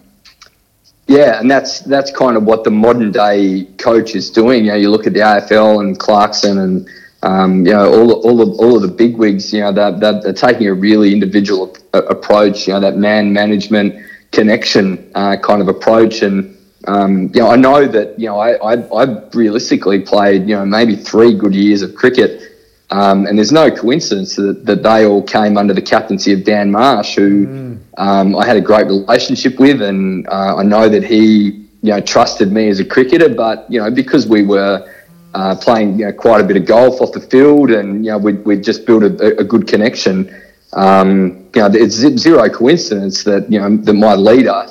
[1.07, 4.65] yeah, and that's that's kind of what the modern day coach is doing.
[4.65, 6.89] You know, you look at the AFL and Clarkson and
[7.23, 9.53] um, you know all all of all of the big wigs.
[9.53, 12.67] You know, they're, they're, they're taking a really individual approach.
[12.67, 16.57] You know, that man management connection uh, kind of approach, and
[16.87, 20.65] um, you know, I know that you know I, I, I realistically played you know
[20.65, 22.50] maybe three good years of cricket.
[22.91, 26.69] Um, and there's no coincidence that, that they all came under the captaincy of Dan
[26.69, 27.79] Marsh, who mm.
[27.97, 32.01] um, I had a great relationship with, and uh, I know that he, you know,
[32.01, 33.29] trusted me as a cricketer.
[33.29, 34.93] But you know, because we were
[35.33, 38.17] uh, playing, you know, quite a bit of golf off the field, and you know,
[38.17, 40.29] we we just built a, a good connection.
[40.73, 44.65] Um, you know, it's zero coincidence that you know that my leader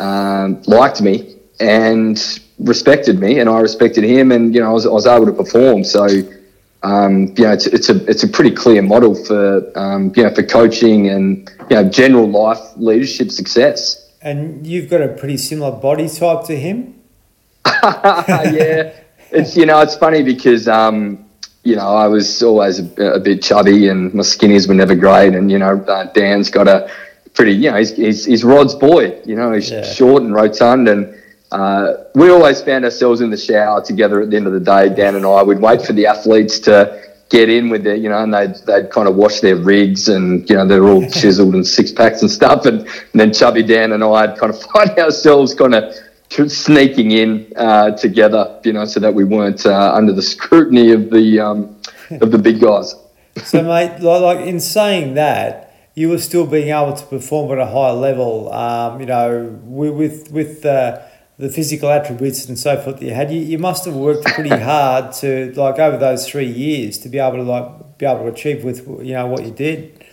[0.00, 4.86] um, liked me and respected me, and I respected him, and you know, I was,
[4.86, 5.84] I was able to perform.
[5.84, 6.06] So
[6.82, 10.34] um, you know, it's, it's a it's a pretty clear model for um, you know
[10.34, 14.12] for coaching and you know general life leadership success.
[14.22, 16.94] And you've got a pretty similar body type to him.
[17.66, 18.92] yeah,
[19.30, 21.28] it's you know it's funny because um,
[21.64, 25.34] you know I was always a, a, bit chubby and my skinnies were never great,
[25.34, 26.90] and you know uh, Dan's got a
[27.34, 29.82] pretty you know he's, he's, he's Rod's boy, you know he's yeah.
[29.82, 31.12] short and rotund and
[31.50, 34.88] uh, we always found ourselves in the shower together at the end of the day,
[34.88, 35.42] Dan and I.
[35.42, 38.90] We'd wait for the athletes to get in with their, you know, and they'd, they'd
[38.90, 42.30] kind of wash their rigs and, you know, they're all chiseled and six packs and
[42.30, 42.66] stuff.
[42.66, 45.94] And, and, then Chubby Dan and I'd kind of find ourselves kind of
[46.30, 51.10] sneaking in uh, together, you know, so that we weren't uh, under the scrutiny of
[51.10, 51.76] the, um,
[52.20, 52.94] of the big guys.
[53.44, 57.66] so, mate, like in saying that, you were still being able to perform at a
[57.66, 61.00] high level, um, you know, with, with, uh,
[61.38, 64.48] the physical attributes and so forth that you had, you, you must have worked pretty
[64.70, 68.26] hard to like over those three years to be able to like be able to
[68.26, 70.04] achieve with you know what you did.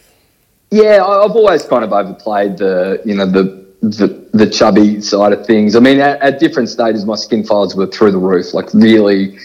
[0.72, 5.46] Yeah, I've always kind of overplayed the you know the the, the chubby side of
[5.46, 5.76] things.
[5.76, 9.38] I mean, at, at different stages, my skin folds were through the roof, like really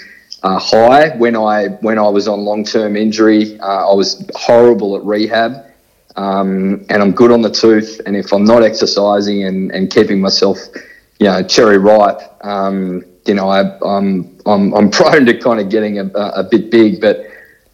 [0.43, 1.17] uh, high.
[1.17, 5.67] When I when I was on long term injury, uh, I was horrible at rehab.
[6.17, 8.01] Um, and I'm good on the tooth.
[8.05, 10.59] And if I'm not exercising and, and keeping myself
[11.21, 12.21] you know, cherry ripe.
[12.45, 16.43] Um, you know, I, am I'm, I'm, I'm prone to kind of getting a, a
[16.43, 17.27] bit big, but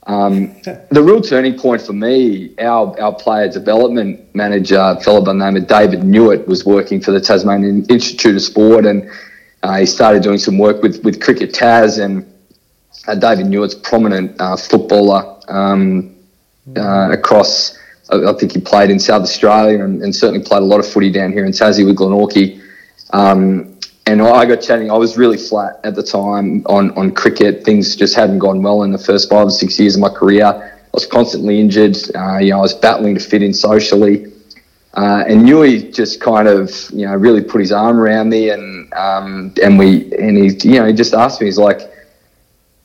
[0.07, 0.55] um,
[0.91, 5.39] the real turning point for me, our, our player development manager, a fellow by the
[5.39, 9.11] name of David Newitt, was working for the Tasmanian Institute of Sport, and
[9.63, 12.31] uh, he started doing some work with, with Cricket Tas, and
[13.07, 16.17] uh, David Newitt's prominent uh, footballer um,
[16.77, 17.79] uh, across.
[18.09, 21.11] I think he played in South Australia and, and, certainly played a lot of footy
[21.11, 22.63] down here in Tassie with Glenorchy.
[23.13, 24.91] Um, and I got chatting.
[24.91, 27.65] I was really flat at the time on, on cricket.
[27.65, 30.45] Things just hadn't gone well in the first five or six years of my career.
[30.45, 31.97] I was constantly injured.
[32.15, 34.33] Uh, you know, I was battling to fit in socially.
[34.95, 38.93] Uh, and Newey just kind of, you know, really put his arm around me, and
[38.95, 41.83] um, and we and he, you know, he just asked me, he's like,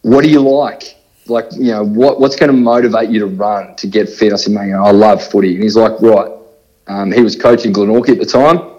[0.02, 0.98] "What do you like?
[1.28, 4.36] Like, you know, what what's going to motivate you to run to get fit?" I
[4.36, 6.30] said, "Man, you know, I love footy." And he's like, "Right."
[6.88, 8.58] Um, he was coaching Glenorchy at the time.
[8.58, 8.74] I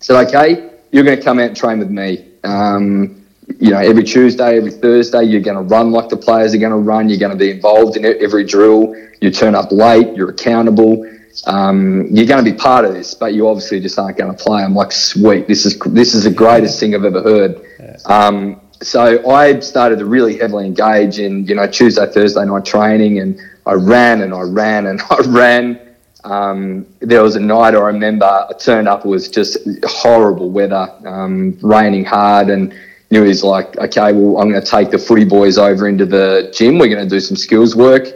[0.00, 2.28] said, "Okay, you're going to come out and train with me.
[2.44, 3.24] Um,
[3.58, 6.72] you know, every Tuesday, every Thursday, you're going to run like the players are going
[6.72, 7.08] to run.
[7.08, 8.94] You're going to be involved in every drill.
[9.20, 10.14] You turn up late.
[10.14, 11.08] You're accountable.
[11.46, 14.42] Um, you're going to be part of this, but you obviously just aren't going to
[14.42, 14.62] play.
[14.62, 15.48] I'm like, sweet.
[15.48, 17.64] This is this is the greatest thing I've ever heard.
[18.04, 23.18] Um, so I started to really heavily engage in you know Tuesday, Thursday night training,
[23.18, 25.91] and I ran and I ran and I ran.
[26.24, 30.88] Um, there was a night I remember I turned up, it was just horrible weather,
[31.04, 32.74] um, raining hard, and
[33.10, 36.78] Newey's like, okay, well, I'm going to take the footy boys over into the gym.
[36.78, 38.06] We're going to do some skills work.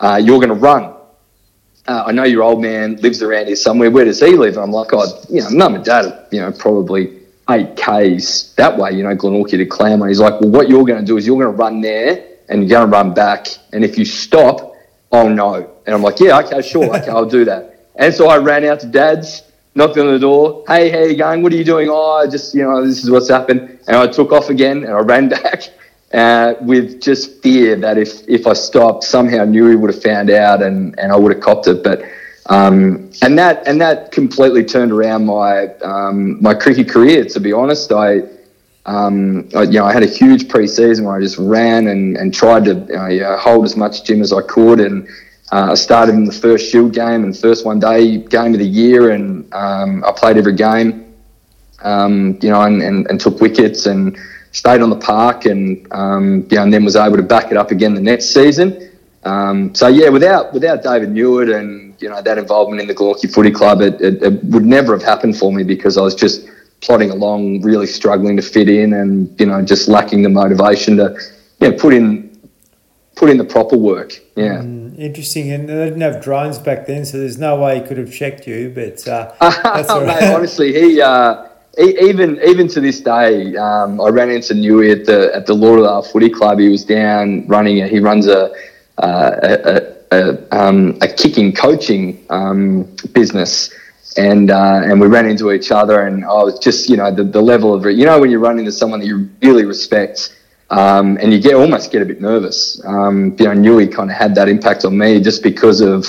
[0.00, 0.92] Uh, you're going to run.
[1.88, 3.90] Uh, I know your old man lives around here somewhere.
[3.90, 4.54] Where does he live?
[4.54, 8.76] And I'm like, oh, you know, mum and dad, you know, probably eight Ks that
[8.76, 10.10] way, you know, Glenorchy to Claremont.
[10.10, 12.60] He's like, well, what you're going to do is you're going to run there and
[12.60, 13.46] you're going to run back.
[13.72, 14.75] And if you stop,
[15.16, 15.70] oh no.
[15.86, 17.80] And I'm like, yeah, okay, sure, okay, I'll do that.
[17.96, 19.42] And so I ran out to dad's,
[19.74, 20.64] knocked on the door.
[20.66, 21.42] Hey, how you going?
[21.42, 21.88] What are you doing?
[21.90, 23.78] Oh, I just, you know, this is what's happened.
[23.86, 25.70] And I took off again and I ran back
[26.12, 30.62] uh, with just fear that if, if I stopped, somehow he would have found out
[30.62, 31.82] and, and I would have copped it.
[31.82, 32.02] But,
[32.46, 37.52] um, and that, and that completely turned around my, um, my cricket career, to be
[37.52, 37.92] honest.
[37.92, 38.20] I,
[38.86, 42.32] um, I, you know, I had a huge pre-season where I just ran and, and
[42.32, 44.80] tried to hold as much gym as I could.
[44.80, 45.08] And
[45.52, 48.66] uh, I started in the first Shield game and first one day game of the
[48.66, 51.02] year, and um, I played every game.
[51.82, 54.16] Um, you know, and, and, and, took wickets and
[54.50, 57.56] stayed on the park, and um, you know, and then was able to back it
[57.56, 58.90] up again the next season.
[59.24, 63.32] Um, so yeah, without without David Newitt and you know that involvement in the Glenorchy
[63.32, 66.48] Footy Club, it, it, it would never have happened for me because I was just
[66.80, 71.18] plodding along, really struggling to fit in, and you know, just lacking the motivation to,
[71.60, 72.26] yeah, put in
[73.16, 74.12] put in the proper work.
[74.36, 74.58] Yeah.
[74.58, 77.98] Mm, interesting, and they didn't have drones back then, so there's no way he could
[77.98, 78.70] have checked you.
[78.74, 80.20] But uh, that's all right.
[80.20, 81.00] Mate, honestly, he.
[81.00, 81.48] Uh,
[81.78, 86.02] even even to this day, um, I ran into Newey at the at the Lauderdale
[86.02, 86.58] Footy Club.
[86.58, 87.82] He was down running.
[87.82, 88.50] A, he runs a
[88.98, 93.74] uh, a, a, um, a, kicking coaching um, business,
[94.16, 96.06] and uh, and we ran into each other.
[96.06, 98.58] And I was just you know the, the level of you know when you run
[98.58, 100.32] into someone that you really respect.
[100.68, 102.84] Um, and you get almost get a bit nervous.
[102.84, 106.04] Um, you know, Newey kind of had that impact on me just because of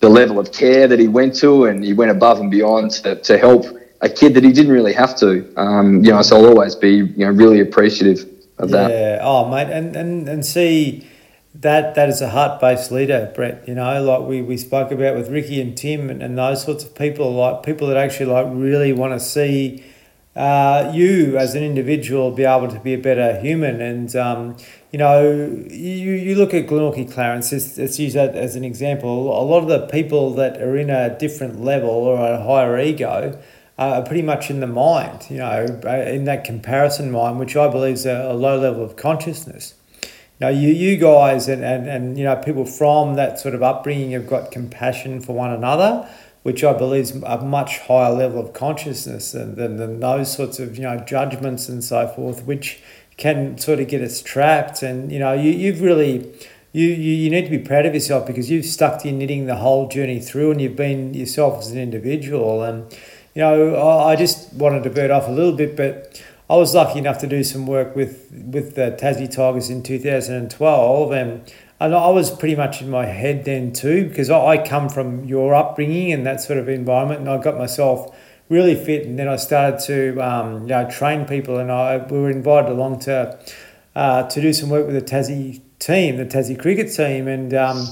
[0.00, 3.16] the level of care that he went to, and he went above and beyond to,
[3.22, 3.64] to help
[4.02, 5.50] a kid that he didn't really have to.
[5.56, 8.28] Um, you know, so I'll always be you know really appreciative
[8.58, 8.90] of that.
[8.90, 9.18] Yeah.
[9.22, 11.06] Oh, mate, and and and see
[11.60, 13.66] that that is a heart based leader, Brett.
[13.66, 16.84] You know, like we, we spoke about with Ricky and Tim and, and those sorts
[16.84, 19.84] of people, like people that actually like really want to see
[20.34, 23.80] uh, you as an individual be able to be a better human.
[23.80, 24.56] And um,
[24.90, 25.22] you know,
[25.70, 27.52] you, you look at Glenorchy Clarence.
[27.52, 29.28] Let's, use that as an example.
[29.38, 33.40] A lot of the people that are in a different level or a higher ego
[33.78, 37.94] are pretty much in the mind, you know, in that comparison mind, which I believe
[37.94, 39.74] is a, a low level of consciousness.
[40.38, 44.10] Now, you, you guys and, and, and, you know, people from that sort of upbringing
[44.10, 46.08] have got compassion for one another,
[46.42, 50.58] which I believe is a much higher level of consciousness than, than, than those sorts
[50.58, 52.80] of, you know, judgments and so forth, which
[53.16, 54.82] can sort of get us trapped.
[54.82, 56.30] And, you know, you, you've really,
[56.72, 59.46] you, you, you need to be proud of yourself because you've stuck to your knitting
[59.46, 62.62] the whole journey through and you've been yourself as an individual.
[62.62, 62.92] And,
[63.34, 67.00] you know, I just wanted to bird off a little bit, but I was lucky
[67.00, 72.08] enough to do some work with with the Tassie Tigers in 2012, and and I
[72.08, 76.24] was pretty much in my head then too because I come from your upbringing and
[76.24, 78.16] that sort of environment, and I got myself
[78.48, 82.18] really fit, and then I started to um, you know train people, and I we
[82.18, 83.36] were invited along to
[83.96, 87.52] uh, to do some work with the Tassie team, the Tassie cricket team, and.
[87.54, 87.86] Um,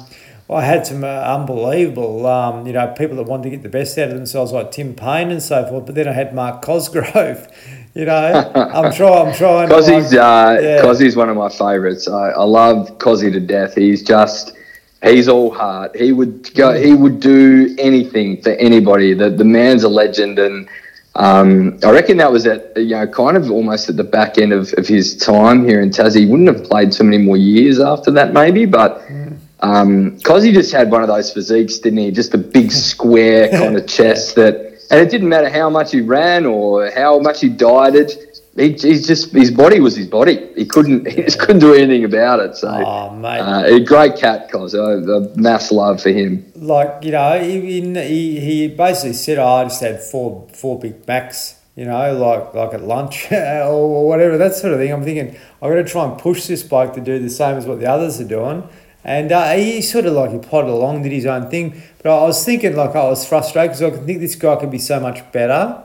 [0.50, 3.96] I had some uh, unbelievable, um, you know, people that wanted to get the best
[3.96, 5.86] out of themselves, like Tim Paine and so forth.
[5.86, 7.48] But then I had Mark Cosgrove.
[7.94, 9.28] You know, I'm trying.
[9.28, 9.68] I'm trying.
[9.68, 10.82] Cozzy's, uh, yeah.
[10.82, 12.08] Cozzy's one of my favourites.
[12.08, 13.74] I, I love Cozzy to death.
[13.76, 14.56] He's just,
[15.02, 15.94] he's all heart.
[15.96, 16.72] He would go.
[16.72, 19.14] He would do anything for anybody.
[19.14, 20.68] The the man's a legend, and
[21.14, 24.52] um, I reckon that was at you know kind of almost at the back end
[24.52, 26.20] of, of his time here in Tassie.
[26.20, 29.00] He wouldn't have played too many more years after that, maybe, but.
[29.02, 29.24] Mm
[29.64, 32.10] um, he just had one of those physiques, didn't he?
[32.10, 36.00] Just a big square kind of chest that, and it didn't matter how much he
[36.00, 38.12] ran or how much he dieted.
[38.56, 40.48] He, he's just his body was his body.
[40.54, 42.56] He couldn't he just couldn't do anything about it.
[42.56, 43.40] So, oh, mate.
[43.40, 44.74] Uh, a great cat, Cos.
[44.74, 46.52] A, mass love for him.
[46.54, 47.60] Like you know, he,
[47.92, 52.54] he, he basically said, oh, "I just had four four Big Macs." You know, like
[52.54, 54.92] like at lunch or whatever that sort of thing.
[54.92, 57.66] I'm thinking I'm going to try and push this bloke to do the same as
[57.66, 58.68] what the others are doing
[59.04, 61.82] and uh, he sort of like he plodded along, did his own thing.
[62.02, 64.78] But I was thinking like I was frustrated because I think this guy could be
[64.78, 65.82] so much better.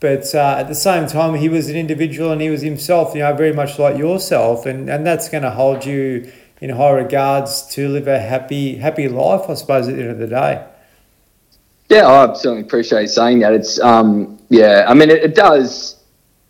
[0.00, 3.20] But uh, at the same time, he was an individual and he was himself, you
[3.20, 7.66] know, very much like yourself, and, and that's going to hold you in high regards
[7.74, 10.64] to live a happy happy life, I suppose, at the end of the day.
[11.88, 13.54] Yeah, I certainly appreciate saying that.
[13.54, 15.98] It's um, yeah, I mean, it, it does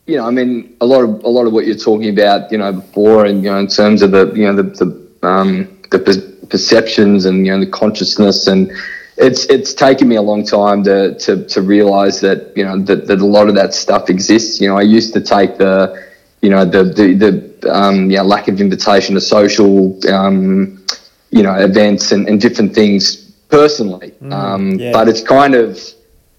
[0.09, 2.59] you know, I mean, a lot of a lot of what you're talking about, you
[2.59, 6.37] know, before, and you know, in terms of the, you know, the, the um, the
[6.49, 8.71] perceptions and you know the consciousness and
[9.17, 13.07] it's it's taken me a long time to to, to realize that you know that,
[13.07, 16.09] that a lot of that stuff exists you know I used to take the
[16.41, 20.85] you know the the, the um, yeah lack of invitation to social um,
[21.31, 23.17] you know events and, and different things
[23.49, 24.93] personally mm, um, yeah.
[24.93, 25.79] but it's kind of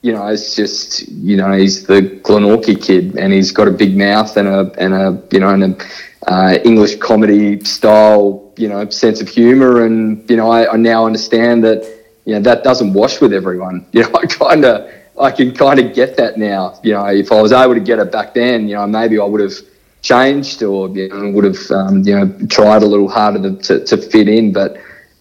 [0.02, 3.98] you know it's just you know he's the Glenorchy kid and he's got a big
[3.98, 5.86] mouth and a and a you know and a
[6.30, 11.06] uh, English comedy style, you know, sense of humour, and you know, I, I, now
[11.06, 11.82] understand that
[12.26, 13.86] you know that doesn't wash with everyone.
[13.94, 16.80] You know, I kind of, I can kind of get that now.
[16.84, 19.26] You know, if I was able to get it back then, you know, maybe I
[19.26, 19.58] would have
[20.04, 23.86] changed or you know, would have um, you know tried a little harder to, to,
[23.86, 24.78] to fit in, but.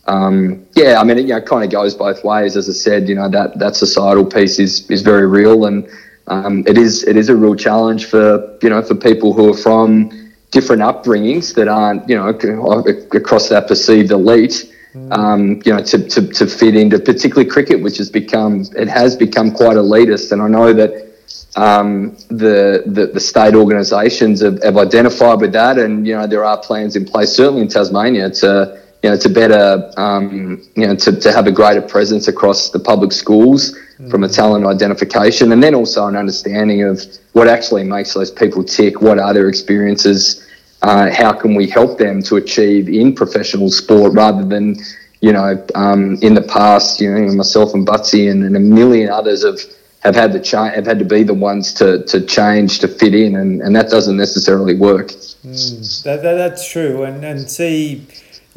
[0.07, 2.57] Um, yeah, I mean, it you know, kind of goes both ways.
[2.57, 5.87] As I said, you know that that societal piece is is very real, and
[6.29, 9.57] um, it is it is a real challenge for you know for people who are
[9.57, 15.13] from different upbringings that aren't, you know, across that perceived elite, mm.
[15.13, 19.17] um, you know, to, to, to fit into particularly cricket, which has become, it has
[19.17, 20.33] become quite elitist.
[20.33, 21.09] And I know that
[21.57, 26.45] um, the, the, the state organisations have, have identified with that, and you know there
[26.45, 30.97] are plans in place, certainly in Tasmania, to you know to better um, you know
[30.97, 34.11] to, to have a greater presence across the public schools mm.
[34.11, 37.01] from a talent identification, and then also an understanding of
[37.33, 40.47] what actually makes those people tick, what are their experiences,
[40.83, 44.77] uh, how can we help them to achieve in professional sport rather than,
[45.21, 49.11] you know, um, in the past, you know, myself and Butsy and, and, a million
[49.11, 49.61] others have
[50.01, 53.15] have had to cha- have had to be the ones to, to change to fit
[53.15, 55.09] in, and, and that doesn't necessarily work.
[55.09, 58.07] Mm, that, that, that's true, and and see,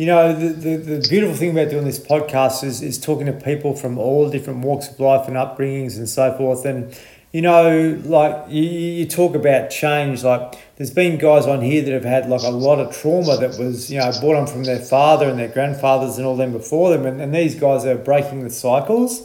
[0.02, 3.34] you know, the, the, the beautiful thing about doing this podcast is is talking to
[3.34, 6.98] people from all different walks of life and upbringings and so forth, and
[7.32, 11.92] you know, like you, you talk about change, like there's been guys on here that
[11.92, 14.80] have had like a lot of trauma that was, you know, brought on from their
[14.80, 17.06] father and their grandfathers and all them before them.
[17.06, 19.22] And, and these guys are breaking the cycles,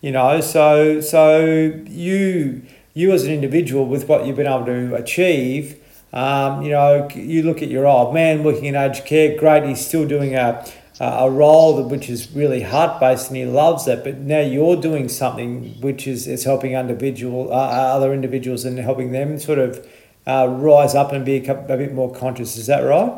[0.00, 1.46] you know, so, so
[1.86, 2.62] you,
[2.94, 5.79] you as an individual with what you've been able to achieve,
[6.12, 9.84] um, you know, you look at your old man working in aged care, great, he's
[9.84, 10.64] still doing a,
[10.98, 14.02] a role which is really heart based and he loves it.
[14.02, 18.78] But now you're doing something which is, is helping individual uh, uh other individuals and
[18.78, 19.86] helping them sort of
[20.26, 22.56] uh, rise up and be a, a, bit more conscious.
[22.56, 23.12] Is that right?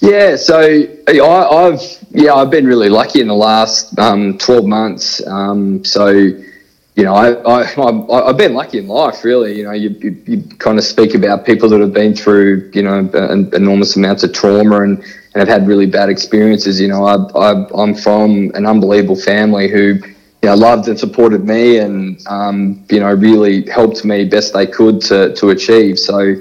[0.00, 0.36] Yeah.
[0.36, 0.58] So
[1.08, 1.80] I, have
[2.10, 5.24] yeah I've been really lucky in the last um, twelve months.
[5.26, 6.08] Um, so
[6.96, 9.56] you know, I, I, I've been lucky in life, really.
[9.56, 12.82] You know, you, you, you, kind of speak about people that have been through, you
[12.82, 12.98] know,
[13.52, 16.80] enormous amounts of trauma and, and have had really bad experiences.
[16.80, 20.00] You know, I, I, I'm from an unbelievable family who,
[20.42, 24.66] you know, loved and supported me and, um, you know, really helped me best they
[24.66, 25.98] could to, to achieve.
[25.98, 26.34] So,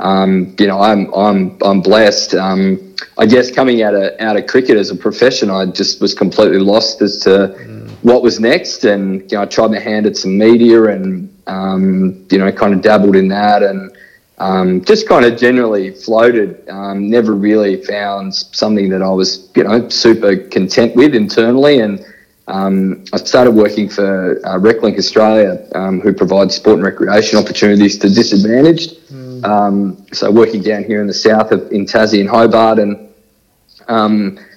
[0.00, 2.34] um, you know, I'm, I'm, I'm blessed.
[2.34, 6.12] Um, I guess coming out of, out of cricket as a profession, I just was
[6.12, 8.84] completely lost as to, mm what was next.
[8.84, 12.72] And you know, I tried my hand at some media and um, you know, kind
[12.74, 13.96] of dabbled in that and
[14.38, 16.68] um, just kind of generally floated.
[16.68, 22.04] Um, never really found something that I was you know super content with internally and.
[22.46, 27.96] Um, I started working for uh, RecLink Australia, um, who provides sport and recreation opportunities
[28.00, 29.00] to disadvantaged.
[29.08, 29.44] Mm.
[29.46, 33.08] Um, so working down here in the south of in Tassie and Hobart, and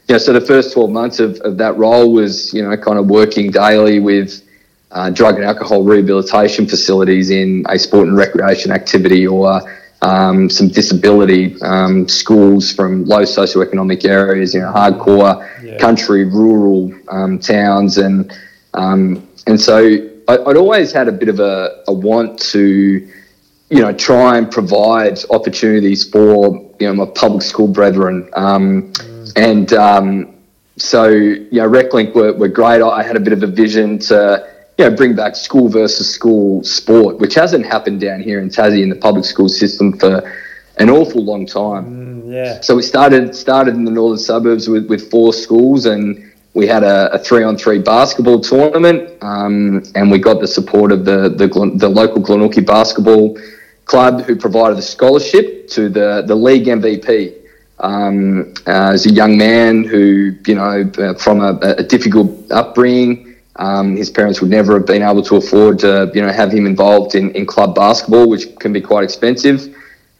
[0.09, 2.97] um, yeah, so the first 12 months of, of that role was, you know, kind
[2.97, 4.41] of working daily with
[4.91, 9.61] uh, drug and alcohol rehabilitation facilities in a sport and recreation activity or
[10.01, 15.77] um, some disability um, schools from low socioeconomic areas, you know, hardcore yeah.
[15.77, 17.97] country, rural um, towns.
[17.97, 18.31] And,
[18.75, 19.77] um, and so
[20.29, 23.11] I, would always had a bit of a, a want to,
[23.69, 28.29] you know, try and provide opportunities for, you know, my public school brethren.
[28.35, 30.35] Um, mm and um,
[30.77, 32.81] so, you know, RecLink were, were great.
[32.81, 36.63] I had a bit of a vision to, you know, bring back school versus school
[36.63, 40.33] sport, which hasn't happened down here in Tassie in the public school system for
[40.77, 42.23] an awful long time.
[42.23, 42.61] Mm, yeah.
[42.61, 46.81] So we started started in the northern suburbs with, with four schools, and we had
[46.83, 51.29] a, a three on three basketball tournament, um, and we got the support of the
[51.29, 53.37] the, the local Glenorchy basketball
[53.85, 57.36] club, who provided a scholarship to the the league MVP
[57.79, 63.35] um, uh, as a young man who, you know, uh, from a, a difficult upbringing,
[63.57, 66.65] um, his parents would never have been able to afford to, you know, have him
[66.65, 69.75] involved in, in club basketball, which can be quite expensive.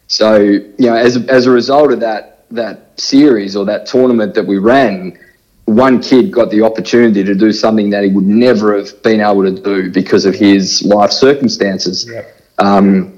[0.08, 4.46] So, you know, as, as a result of that that series or that tournament that
[4.46, 5.18] we ran,
[5.66, 9.42] one kid got the opportunity to do something that he would never have been able
[9.42, 12.08] to do because of his life circumstances.
[12.08, 12.42] Yep.
[12.56, 13.17] Um,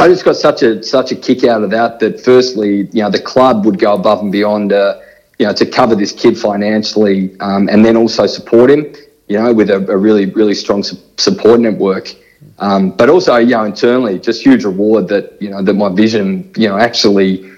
[0.00, 2.00] I just got such a such a kick out of that.
[2.00, 5.00] That firstly, you know, the club would go above and beyond, uh,
[5.38, 8.92] you know, to cover this kid financially, um, and then also support him,
[9.28, 12.14] you know, with a, a really really strong su- support network.
[12.58, 16.52] Um, but also, you know, internally, just huge reward that you know that my vision,
[16.56, 17.50] you know, actually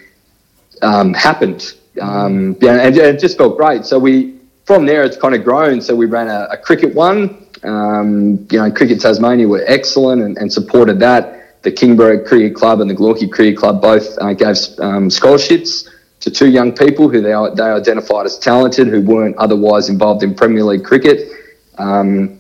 [0.83, 1.75] um, happened.
[2.01, 3.87] Um, yeah, and, and, it just felt great.
[3.87, 5.81] So we from there, it's kind of grown.
[5.81, 7.47] So we ran a, a cricket one.
[7.63, 12.81] Um, you know, Cricket Tasmania were excellent and, and supported that the Kingborough Cricket Club
[12.81, 15.91] and the Glenorchy Cricket Club both uh, gave um, scholarships
[16.21, 20.33] to two young people who they, they identified as talented who weren't otherwise involved in
[20.33, 21.29] Premier League cricket.
[21.77, 22.39] Um,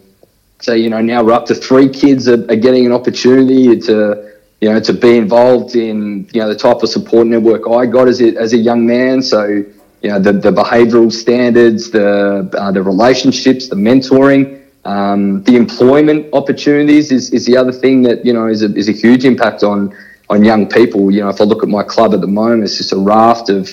[0.60, 4.32] so you know now we're up to three kids are, are, getting an opportunity to
[4.60, 8.06] you know to be involved in you know the type of support network I got
[8.06, 9.22] as a, as a young man.
[9.22, 14.62] So you know the, the behavioural standards, the uh, the relationships, the mentoring.
[14.86, 18.88] Um, the employment opportunities is, is the other thing that you know is a, is
[18.88, 19.92] a huge impact on
[20.30, 21.10] on young people.
[21.10, 23.48] You know, if I look at my club at the moment, it's just a raft
[23.48, 23.68] of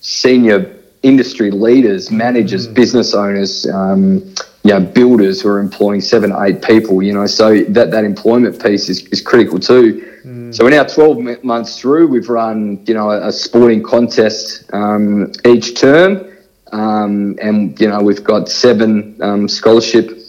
[0.00, 2.74] senior industry leaders, managers, mm.
[2.74, 7.02] business owners, um, you know, builders who are employing seven or eight people.
[7.02, 10.08] You know, so that that employment piece is, is critical too.
[10.24, 10.54] Mm.
[10.54, 12.06] So in our now 12 months through.
[12.06, 16.28] We've run you know a, a sporting contest um, each term.
[16.70, 20.21] Um, and you know we've got seven um, scholarship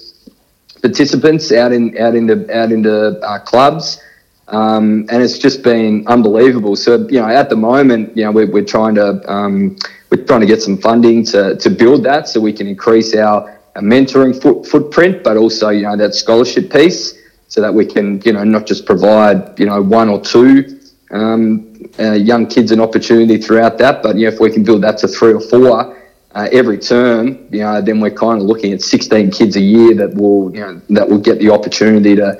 [0.84, 4.04] participants out in out into out into uh, clubs,
[4.50, 6.76] um, and it's just been unbelievable.
[6.76, 9.78] So you know, at the moment, you know, we're, we're trying to um,
[10.12, 13.60] we're trying to get some funding to to build that so we can increase our,
[13.76, 17.18] our mentoring foot, footprint, but also you know that scholarship piece.
[17.54, 20.80] so that we can, you know, not just provide, you know, one or two
[21.12, 24.82] um, uh, young kids an opportunity throughout that, but you know, if we can build
[24.82, 25.96] that to three or four
[26.36, 29.94] uh, every term, you know, then we're kind of looking at 16 kids a year
[29.96, 32.36] that will, you know, that will get the opportunity to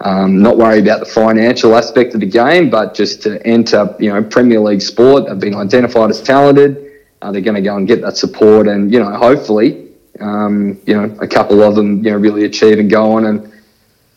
[0.00, 4.12] um, not worry about the financial aspect of the game, but just to enter, you
[4.12, 5.28] know, Premier League sport.
[5.28, 6.92] Have been identified as talented.
[7.22, 9.88] Uh, they're going to go and get that support, and you know, hopefully,
[10.20, 13.52] um, you know, a couple of them, you know, really achieve and go on and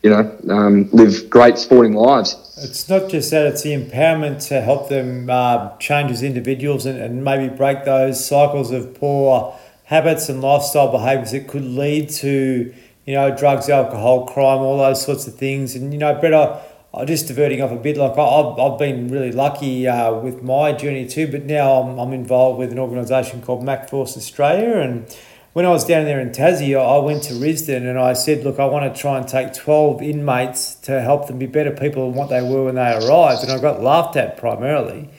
[0.03, 2.35] you know, um, live great sporting lives.
[2.61, 6.99] It's not just that; it's the empowerment to help them uh, change as individuals and,
[6.99, 12.73] and maybe break those cycles of poor habits and lifestyle behaviours that could lead to,
[13.05, 15.75] you know, drugs, alcohol, crime, all those sorts of things.
[15.75, 16.61] And you know, Brett, I,
[16.93, 17.97] I just diverting off a bit.
[17.97, 21.99] Like I, I've, I've been really lucky uh, with my journey too, but now I'm,
[21.99, 25.13] I'm involved with an organisation called MacForce Australia and
[25.53, 28.59] when I was down there in Tassie, I went to Risdon and I said, look,
[28.59, 32.17] I want to try and take 12 inmates to help them be better people than
[32.17, 33.43] what they were when they arrived.
[33.43, 35.09] And I got laughed at primarily.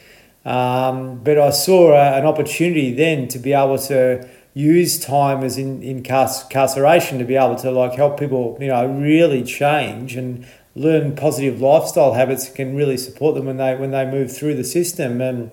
[0.45, 5.59] Um, but I saw a, an opportunity then to be able to use time as
[5.59, 11.16] in, incarceration to be able to like help people, you know, really change and learn
[11.16, 14.64] positive lifestyle habits that can really support them when they when they move through the
[14.64, 15.20] system.
[15.20, 15.51] And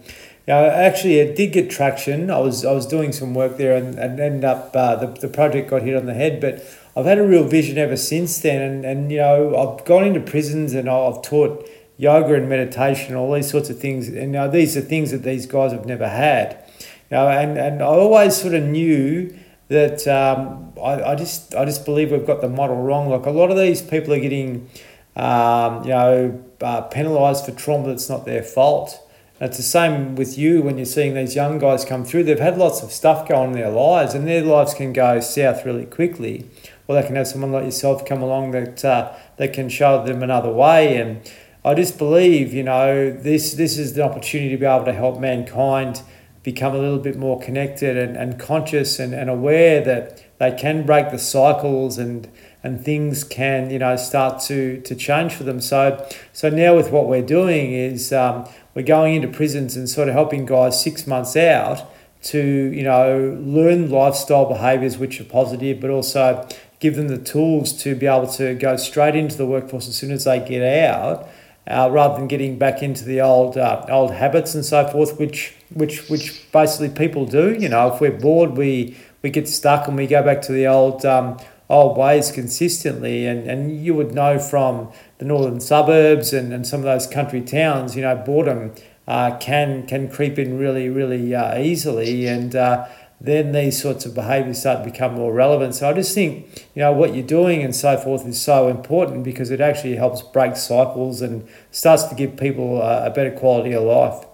[0.48, 2.32] yeah, actually, it did get traction.
[2.32, 5.28] I was I was doing some work there, and, and ended up uh, the the
[5.28, 6.40] project got hit on the head.
[6.40, 10.06] But I've had a real vision ever since then, and and you know I've gone
[10.06, 14.08] into prisons and I've taught yoga and meditation, all these sorts of things.
[14.08, 16.64] And know, these are things that these guys have never had.
[17.12, 19.38] Know, and and I always sort of knew
[19.68, 23.10] that um, I, I just I just believe we've got the model wrong.
[23.10, 24.70] Like a lot of these people are getting,
[25.18, 29.04] um, you know, uh, penalised for trauma that's not their fault.
[29.40, 32.24] It's the same with you when you're seeing these young guys come through.
[32.24, 35.20] They've had lots of stuff go on in their lives, and their lives can go
[35.20, 36.50] south really quickly.
[36.88, 40.24] Or they can have someone like yourself come along that uh, that can show them
[40.24, 40.98] another way.
[40.98, 41.30] And
[41.64, 45.20] I just believe, you know, this this is the opportunity to be able to help
[45.20, 46.02] mankind
[46.42, 50.86] become a little bit more connected and, and conscious and, and aware that they can
[50.86, 52.28] break the cycles and
[52.64, 55.60] and things can you know start to to change for them.
[55.60, 58.48] So so now with what we're doing is um,
[58.78, 61.82] we're going into prisons and sort of helping guys six months out
[62.22, 66.48] to you know learn lifestyle behaviours which are positive, but also
[66.80, 70.12] give them the tools to be able to go straight into the workforce as soon
[70.12, 71.28] as they get out.
[71.66, 75.56] Uh, rather than getting back into the old uh, old habits and so forth, which
[75.74, 77.54] which which basically people do.
[77.56, 80.68] You know, if we're bored, we we get stuck and we go back to the
[80.68, 83.26] old um, old ways consistently.
[83.26, 87.42] And, and you would know from the northern suburbs and, and some of those country
[87.42, 88.74] towns, you know, boredom
[89.08, 92.28] uh, can can creep in really, really uh, easily.
[92.28, 92.88] And uh,
[93.20, 95.74] then these sorts of behaviours start to become more relevant.
[95.76, 99.24] So I just think, you know, what you're doing and so forth is so important
[99.24, 103.84] because it actually helps break cycles and starts to give people a, better quality of
[103.84, 104.26] life.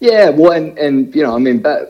[0.00, 1.86] Yeah, well, and, and you know, I mean, back,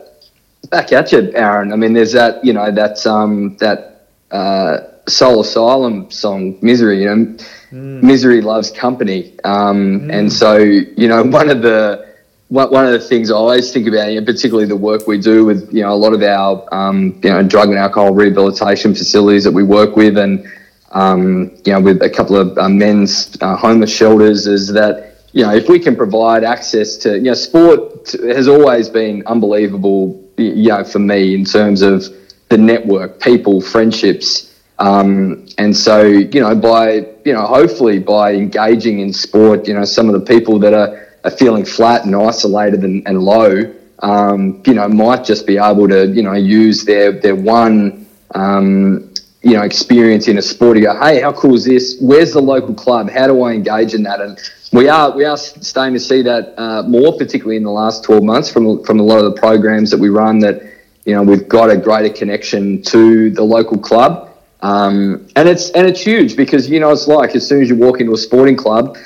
[0.69, 1.73] back at you, Aaron.
[1.73, 7.03] I mean, there's that, you know, that um, that uh, Soul Asylum song, Misery.
[7.03, 7.37] You know,
[7.71, 8.03] mm.
[8.03, 10.13] Misery loves company, um, mm.
[10.13, 12.11] and so you know one of the
[12.51, 15.45] one of the things I always think about, you know, particularly the work we do
[15.45, 19.45] with you know a lot of our um, you know drug and alcohol rehabilitation facilities
[19.45, 20.45] that we work with, and
[20.91, 25.43] um, you know with a couple of uh, men's uh, homeless shelters, is that you
[25.43, 30.69] know if we can provide access to you know sport has always been unbelievable, you
[30.69, 32.03] know for me in terms of
[32.49, 34.50] the network, people, friendships.
[34.81, 39.85] Um, and so, you know, by, you know, hopefully by engaging in sport, you know,
[39.85, 44.63] some of the people that are, are feeling flat and isolated and, and low, um,
[44.65, 49.13] you know, might just be able to, you know, use their, their one, um,
[49.43, 51.97] you know, experience in a sport to go, hey, how cool is this?
[52.01, 53.07] Where's the local club?
[53.11, 54.19] How do I engage in that?
[54.19, 54.39] And
[54.73, 58.23] we are we are starting to see that uh, more, particularly in the last 12
[58.23, 60.63] months from, from a lot of the programs that we run that,
[61.05, 64.30] you know, we've got a greater connection to the local club.
[64.61, 67.75] Um, and it's and it's huge because you know it's like as soon as you
[67.75, 68.97] walk into a sporting club,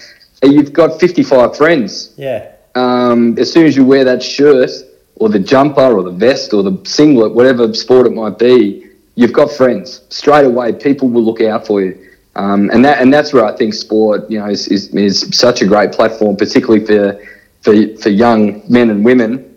[0.44, 2.14] you've got 55 friends.
[2.18, 2.52] Yeah.
[2.76, 4.70] Um, as soon as you wear that shirt
[5.16, 9.32] or the jumper or the vest or the singlet, whatever sport it might be, you've
[9.32, 10.74] got friends straight away.
[10.74, 14.30] People will look out for you, um, and that and that's where I think sport,
[14.30, 17.26] you know, is, is, is such a great platform, particularly for
[17.62, 19.55] for for young men and women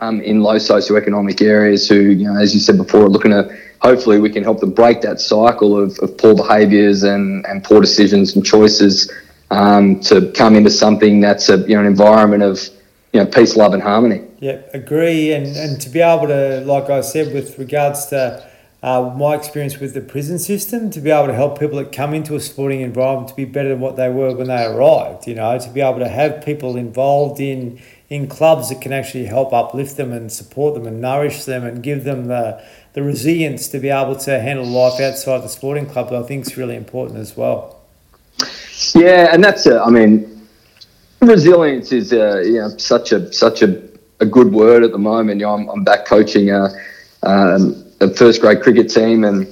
[0.00, 3.56] um, in low socioeconomic areas who, you know, as you said before, are looking to
[3.80, 7.80] hopefully we can help them break that cycle of, of poor behaviours and, and poor
[7.80, 9.10] decisions and choices
[9.50, 12.60] um, to come into something that's a you know an environment of
[13.12, 14.22] you know peace, love, and harmony.
[14.38, 18.48] Yeah, agree, and and to be able to, like I said, with regards to
[18.82, 22.14] uh, my experience with the prison system to be able to help people that come
[22.14, 25.26] into a sporting environment to be better than what they were when they arrived.
[25.26, 27.80] You know, to be able to have people involved in
[28.10, 31.82] in clubs that can actually help uplift them and support them and nourish them and
[31.82, 36.12] give them the the resilience to be able to handle life outside the sporting club.
[36.12, 37.80] I think is really important as well.
[38.94, 40.46] Yeah, and that's a, I mean,
[41.20, 43.80] resilience is a, you know such a such a,
[44.18, 45.38] a good word at the moment.
[45.38, 46.68] You know, I'm, I'm back coaching a,
[47.22, 49.46] um, a first grade cricket team, and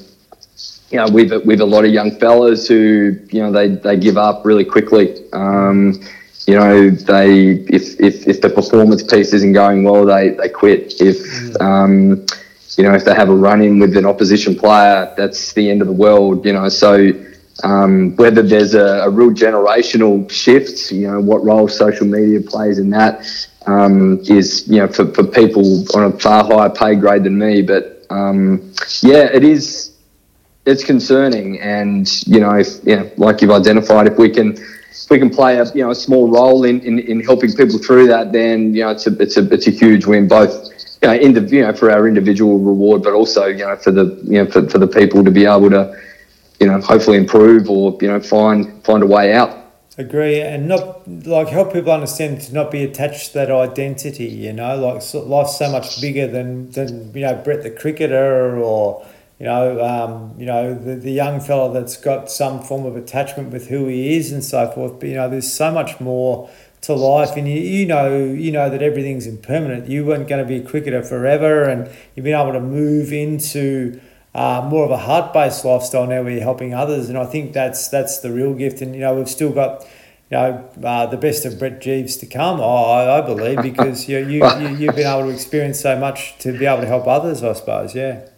[0.90, 4.16] you know we've we've a lot of young fellas who you know they, they give
[4.16, 5.14] up really quickly.
[5.32, 6.00] Um,
[6.48, 10.98] you know they if, if if the performance piece isn't going well, they they quit.
[10.98, 11.60] If mm.
[11.60, 12.26] um,
[12.78, 15.82] you know if they have a run in with an opposition player, that's the end
[15.82, 16.46] of the world.
[16.46, 17.12] You know so.
[17.64, 22.78] Um, whether there's a, a, real generational shift, you know, what role social media plays
[22.78, 23.26] in that
[23.66, 27.62] um, is, you know, for, for people on a far higher pay grade than me.
[27.62, 29.96] But um, yeah, it is.
[30.66, 34.56] It's concerning, and you know, if you know, like you've identified, if we can,
[34.90, 37.78] if we can play a you know a small role in, in, in helping people
[37.78, 40.52] through that, then you know, it's a it's a it's a huge win, both
[41.02, 43.90] you know, in the, you know, for our individual reward, but also you know for
[43.90, 45.96] the you know for, for the people to be able to
[46.60, 49.56] you know, hopefully improve or you know find find a way out.
[49.96, 54.26] Agree, and not like help people understand to not be attached to that identity.
[54.26, 59.06] You know, like life's so much bigger than than you know Brett the cricketer or
[59.38, 63.52] you know um, you know the, the young fella that's got some form of attachment
[63.52, 65.00] with who he is and so forth.
[65.00, 68.70] But you know, there's so much more to life and you, you know you know
[68.70, 72.52] that everything's impermanent you weren't going to be a cricketer forever and you've been able
[72.52, 74.00] to move into
[74.34, 77.08] uh, more of a heart based lifestyle now where you're helping others.
[77.08, 78.80] And I think that's that's the real gift.
[78.80, 79.82] And, you know, we've still got,
[80.30, 84.18] you know, uh, the best of Brett Geeves to come, I, I believe, because you,
[84.18, 87.42] you, you, you've been able to experience so much to be able to help others,
[87.42, 87.94] I suppose.
[87.94, 88.28] Yeah.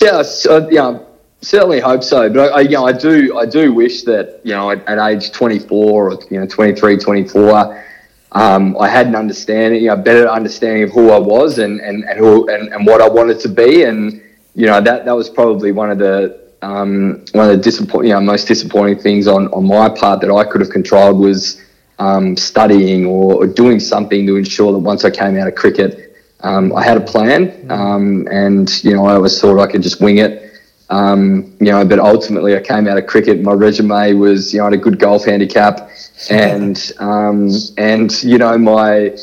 [0.00, 0.98] Yeah, so, yeah,
[1.40, 2.28] certainly hope so.
[2.30, 5.32] But I, you know, I do, I do wish that you know, at, at age
[5.32, 7.84] 24 or you know, 23, 24,
[8.32, 12.04] um, I had an understanding, you know, better understanding of who I was and and
[12.04, 14.22] and who and, and what I wanted to be, and
[14.54, 18.14] you know that that was probably one of the um, one of the disappoint, you
[18.14, 21.60] know, most disappointing things on, on my part that I could have controlled was
[21.98, 26.11] um, studying or, or, doing something to ensure that once I came out of cricket,
[26.42, 30.00] um, I had a plan, um, and you know I always thought I could just
[30.00, 30.50] wing it.
[30.90, 33.40] Um, you know, but ultimately I came out of cricket.
[33.40, 35.90] My resume was you know I had a good golf handicap,
[36.30, 39.16] and um, and you know my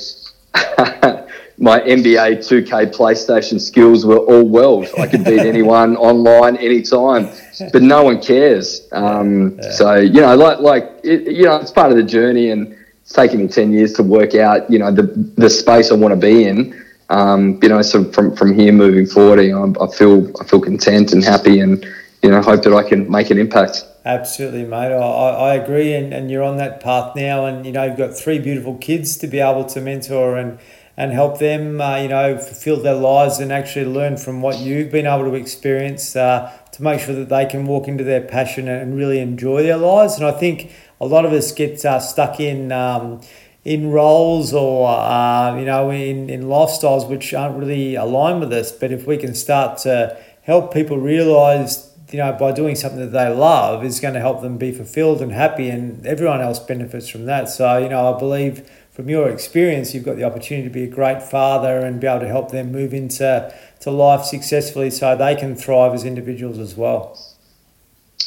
[1.59, 4.87] my NBA 2K PlayStation skills were all world.
[4.97, 7.29] I could beat anyone online anytime,
[7.73, 8.87] but no one cares.
[8.93, 9.71] Um, yeah.
[9.71, 13.11] So you know, like like it, you know, it's part of the journey, and it's
[13.11, 15.03] taken me ten years to work out you know the
[15.35, 16.85] the space I want to be in.
[17.09, 20.61] Um, you know, so from from here moving forward, you know, I feel I feel
[20.61, 21.83] content and happy, and
[22.21, 23.83] you know, hope that I can make an impact.
[24.05, 24.91] Absolutely, mate.
[24.93, 28.15] I, I agree, and, and you're on that path now, and you know, you've got
[28.15, 30.59] three beautiful kids to be able to mentor and
[30.99, 34.91] and help them, uh, you know, fulfill their lives and actually learn from what you've
[34.91, 38.67] been able to experience uh, to make sure that they can walk into their passion
[38.67, 40.17] and really enjoy their lives.
[40.17, 42.73] And I think a lot of us get uh, stuck in.
[42.73, 43.21] Um,
[43.65, 48.71] in roles or uh, you know in, in lifestyles which aren't really aligned with us
[48.71, 53.11] but if we can start to help people realize you know by doing something that
[53.11, 57.07] they love is going to help them be fulfilled and happy and everyone else benefits
[57.07, 60.73] from that so you know i believe from your experience, you've got the opportunity to
[60.73, 63.49] be a great father and be able to help them move into
[63.79, 67.17] to life successfully so they can thrive as individuals as well.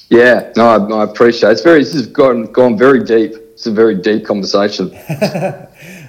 [0.08, 1.52] Yeah, no, I, I appreciate it.
[1.52, 3.34] It's very, this has gone, gone very deep.
[3.52, 4.90] It's a very deep conversation.
[5.08, 5.68] well,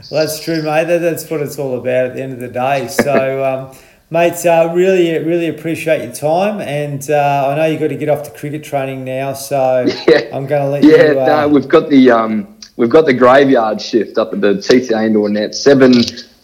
[0.10, 0.86] that's true, mate.
[0.86, 2.88] That's what it's all about at the end of the day.
[2.88, 3.78] So, um,
[4.10, 6.62] mate, uh, really, really appreciate your time.
[6.62, 9.34] And uh, I know you've got to get off to cricket training now.
[9.34, 10.36] So yeah.
[10.36, 11.16] I'm going to let yeah, you.
[11.16, 12.12] Yeah, uh, no, we've got the.
[12.12, 15.94] Um, we've got the graveyard shift up at the TCA indoor net, seven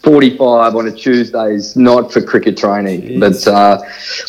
[0.04, 3.20] forty-five on a Tuesday is not for cricket training, Jeez.
[3.20, 3.82] but uh,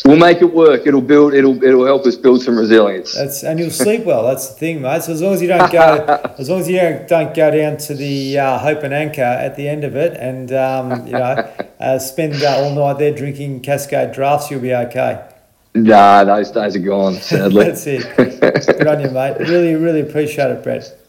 [0.05, 0.85] we'll make it work.
[0.85, 1.33] It'll build.
[1.33, 3.15] It'll it'll help us build some resilience.
[3.15, 4.25] That's and you'll sleep well.
[4.27, 5.03] That's the thing, mate.
[5.03, 6.05] So as long as you don't go,
[6.37, 9.55] as long as you don't, don't go down to the uh, Hope and Anchor at
[9.55, 13.61] the end of it, and um, you know, uh, spend uh, all night there drinking
[13.61, 15.27] Cascade drafts, you'll be okay.
[15.73, 17.15] Nah, those days are gone.
[17.15, 18.15] Sadly, that's it.
[18.17, 19.39] Good on you, mate.
[19.39, 21.00] Really, really appreciate it, Brett.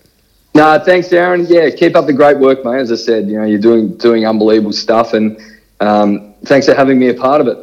[0.54, 1.46] No, thanks, Aaron.
[1.48, 2.80] Yeah, keep up the great work, mate.
[2.80, 5.40] As I said, you know, you're doing doing unbelievable stuff, and
[5.80, 7.58] um, thanks for having me a part of it.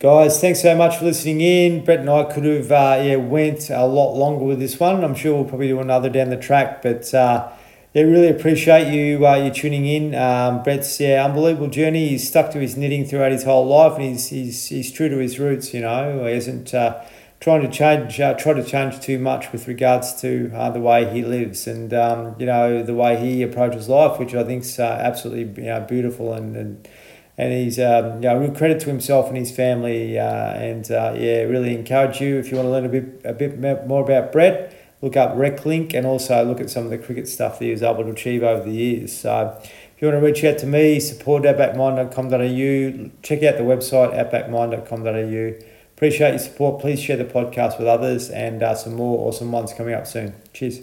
[0.00, 1.84] Guys, thanks so much for listening in.
[1.84, 5.04] Brett and I could have uh, yeah went a lot longer with this one.
[5.04, 7.48] I'm sure we'll probably do another down the track, but uh,
[7.94, 10.16] Yeah, really appreciate you uh, you tuning in.
[10.16, 12.08] Um, Brett's yeah, unbelievable journey.
[12.08, 15.18] He's stuck to his knitting throughout his whole life, and he's he's, he's true to
[15.18, 15.72] his roots.
[15.72, 17.04] You know, he isn't uh,
[17.44, 21.04] trying to change uh, try to change too much with regards to uh, the way
[21.12, 24.78] he lives and um, you know the way he approaches life, which I think is
[24.78, 26.56] uh, absolutely you know beautiful and.
[26.56, 26.88] and
[27.36, 31.14] and he's um, you know, real credit to himself and his family, uh, and uh,
[31.16, 34.30] yeah, really encourage you if you want to learn a bit a bit more about
[34.30, 34.72] Brett
[35.02, 37.82] look up RecLink and also look at some of the cricket stuff that he was
[37.82, 39.14] able to achieve over the years.
[39.18, 44.14] So if you want to reach out to me, support outbackmind.com.au, check out the website
[44.14, 45.73] outbackmind.com.au.
[45.96, 46.80] Appreciate your support.
[46.80, 50.34] Please share the podcast with others and uh, some more awesome ones coming up soon.
[50.52, 50.80] Cheers.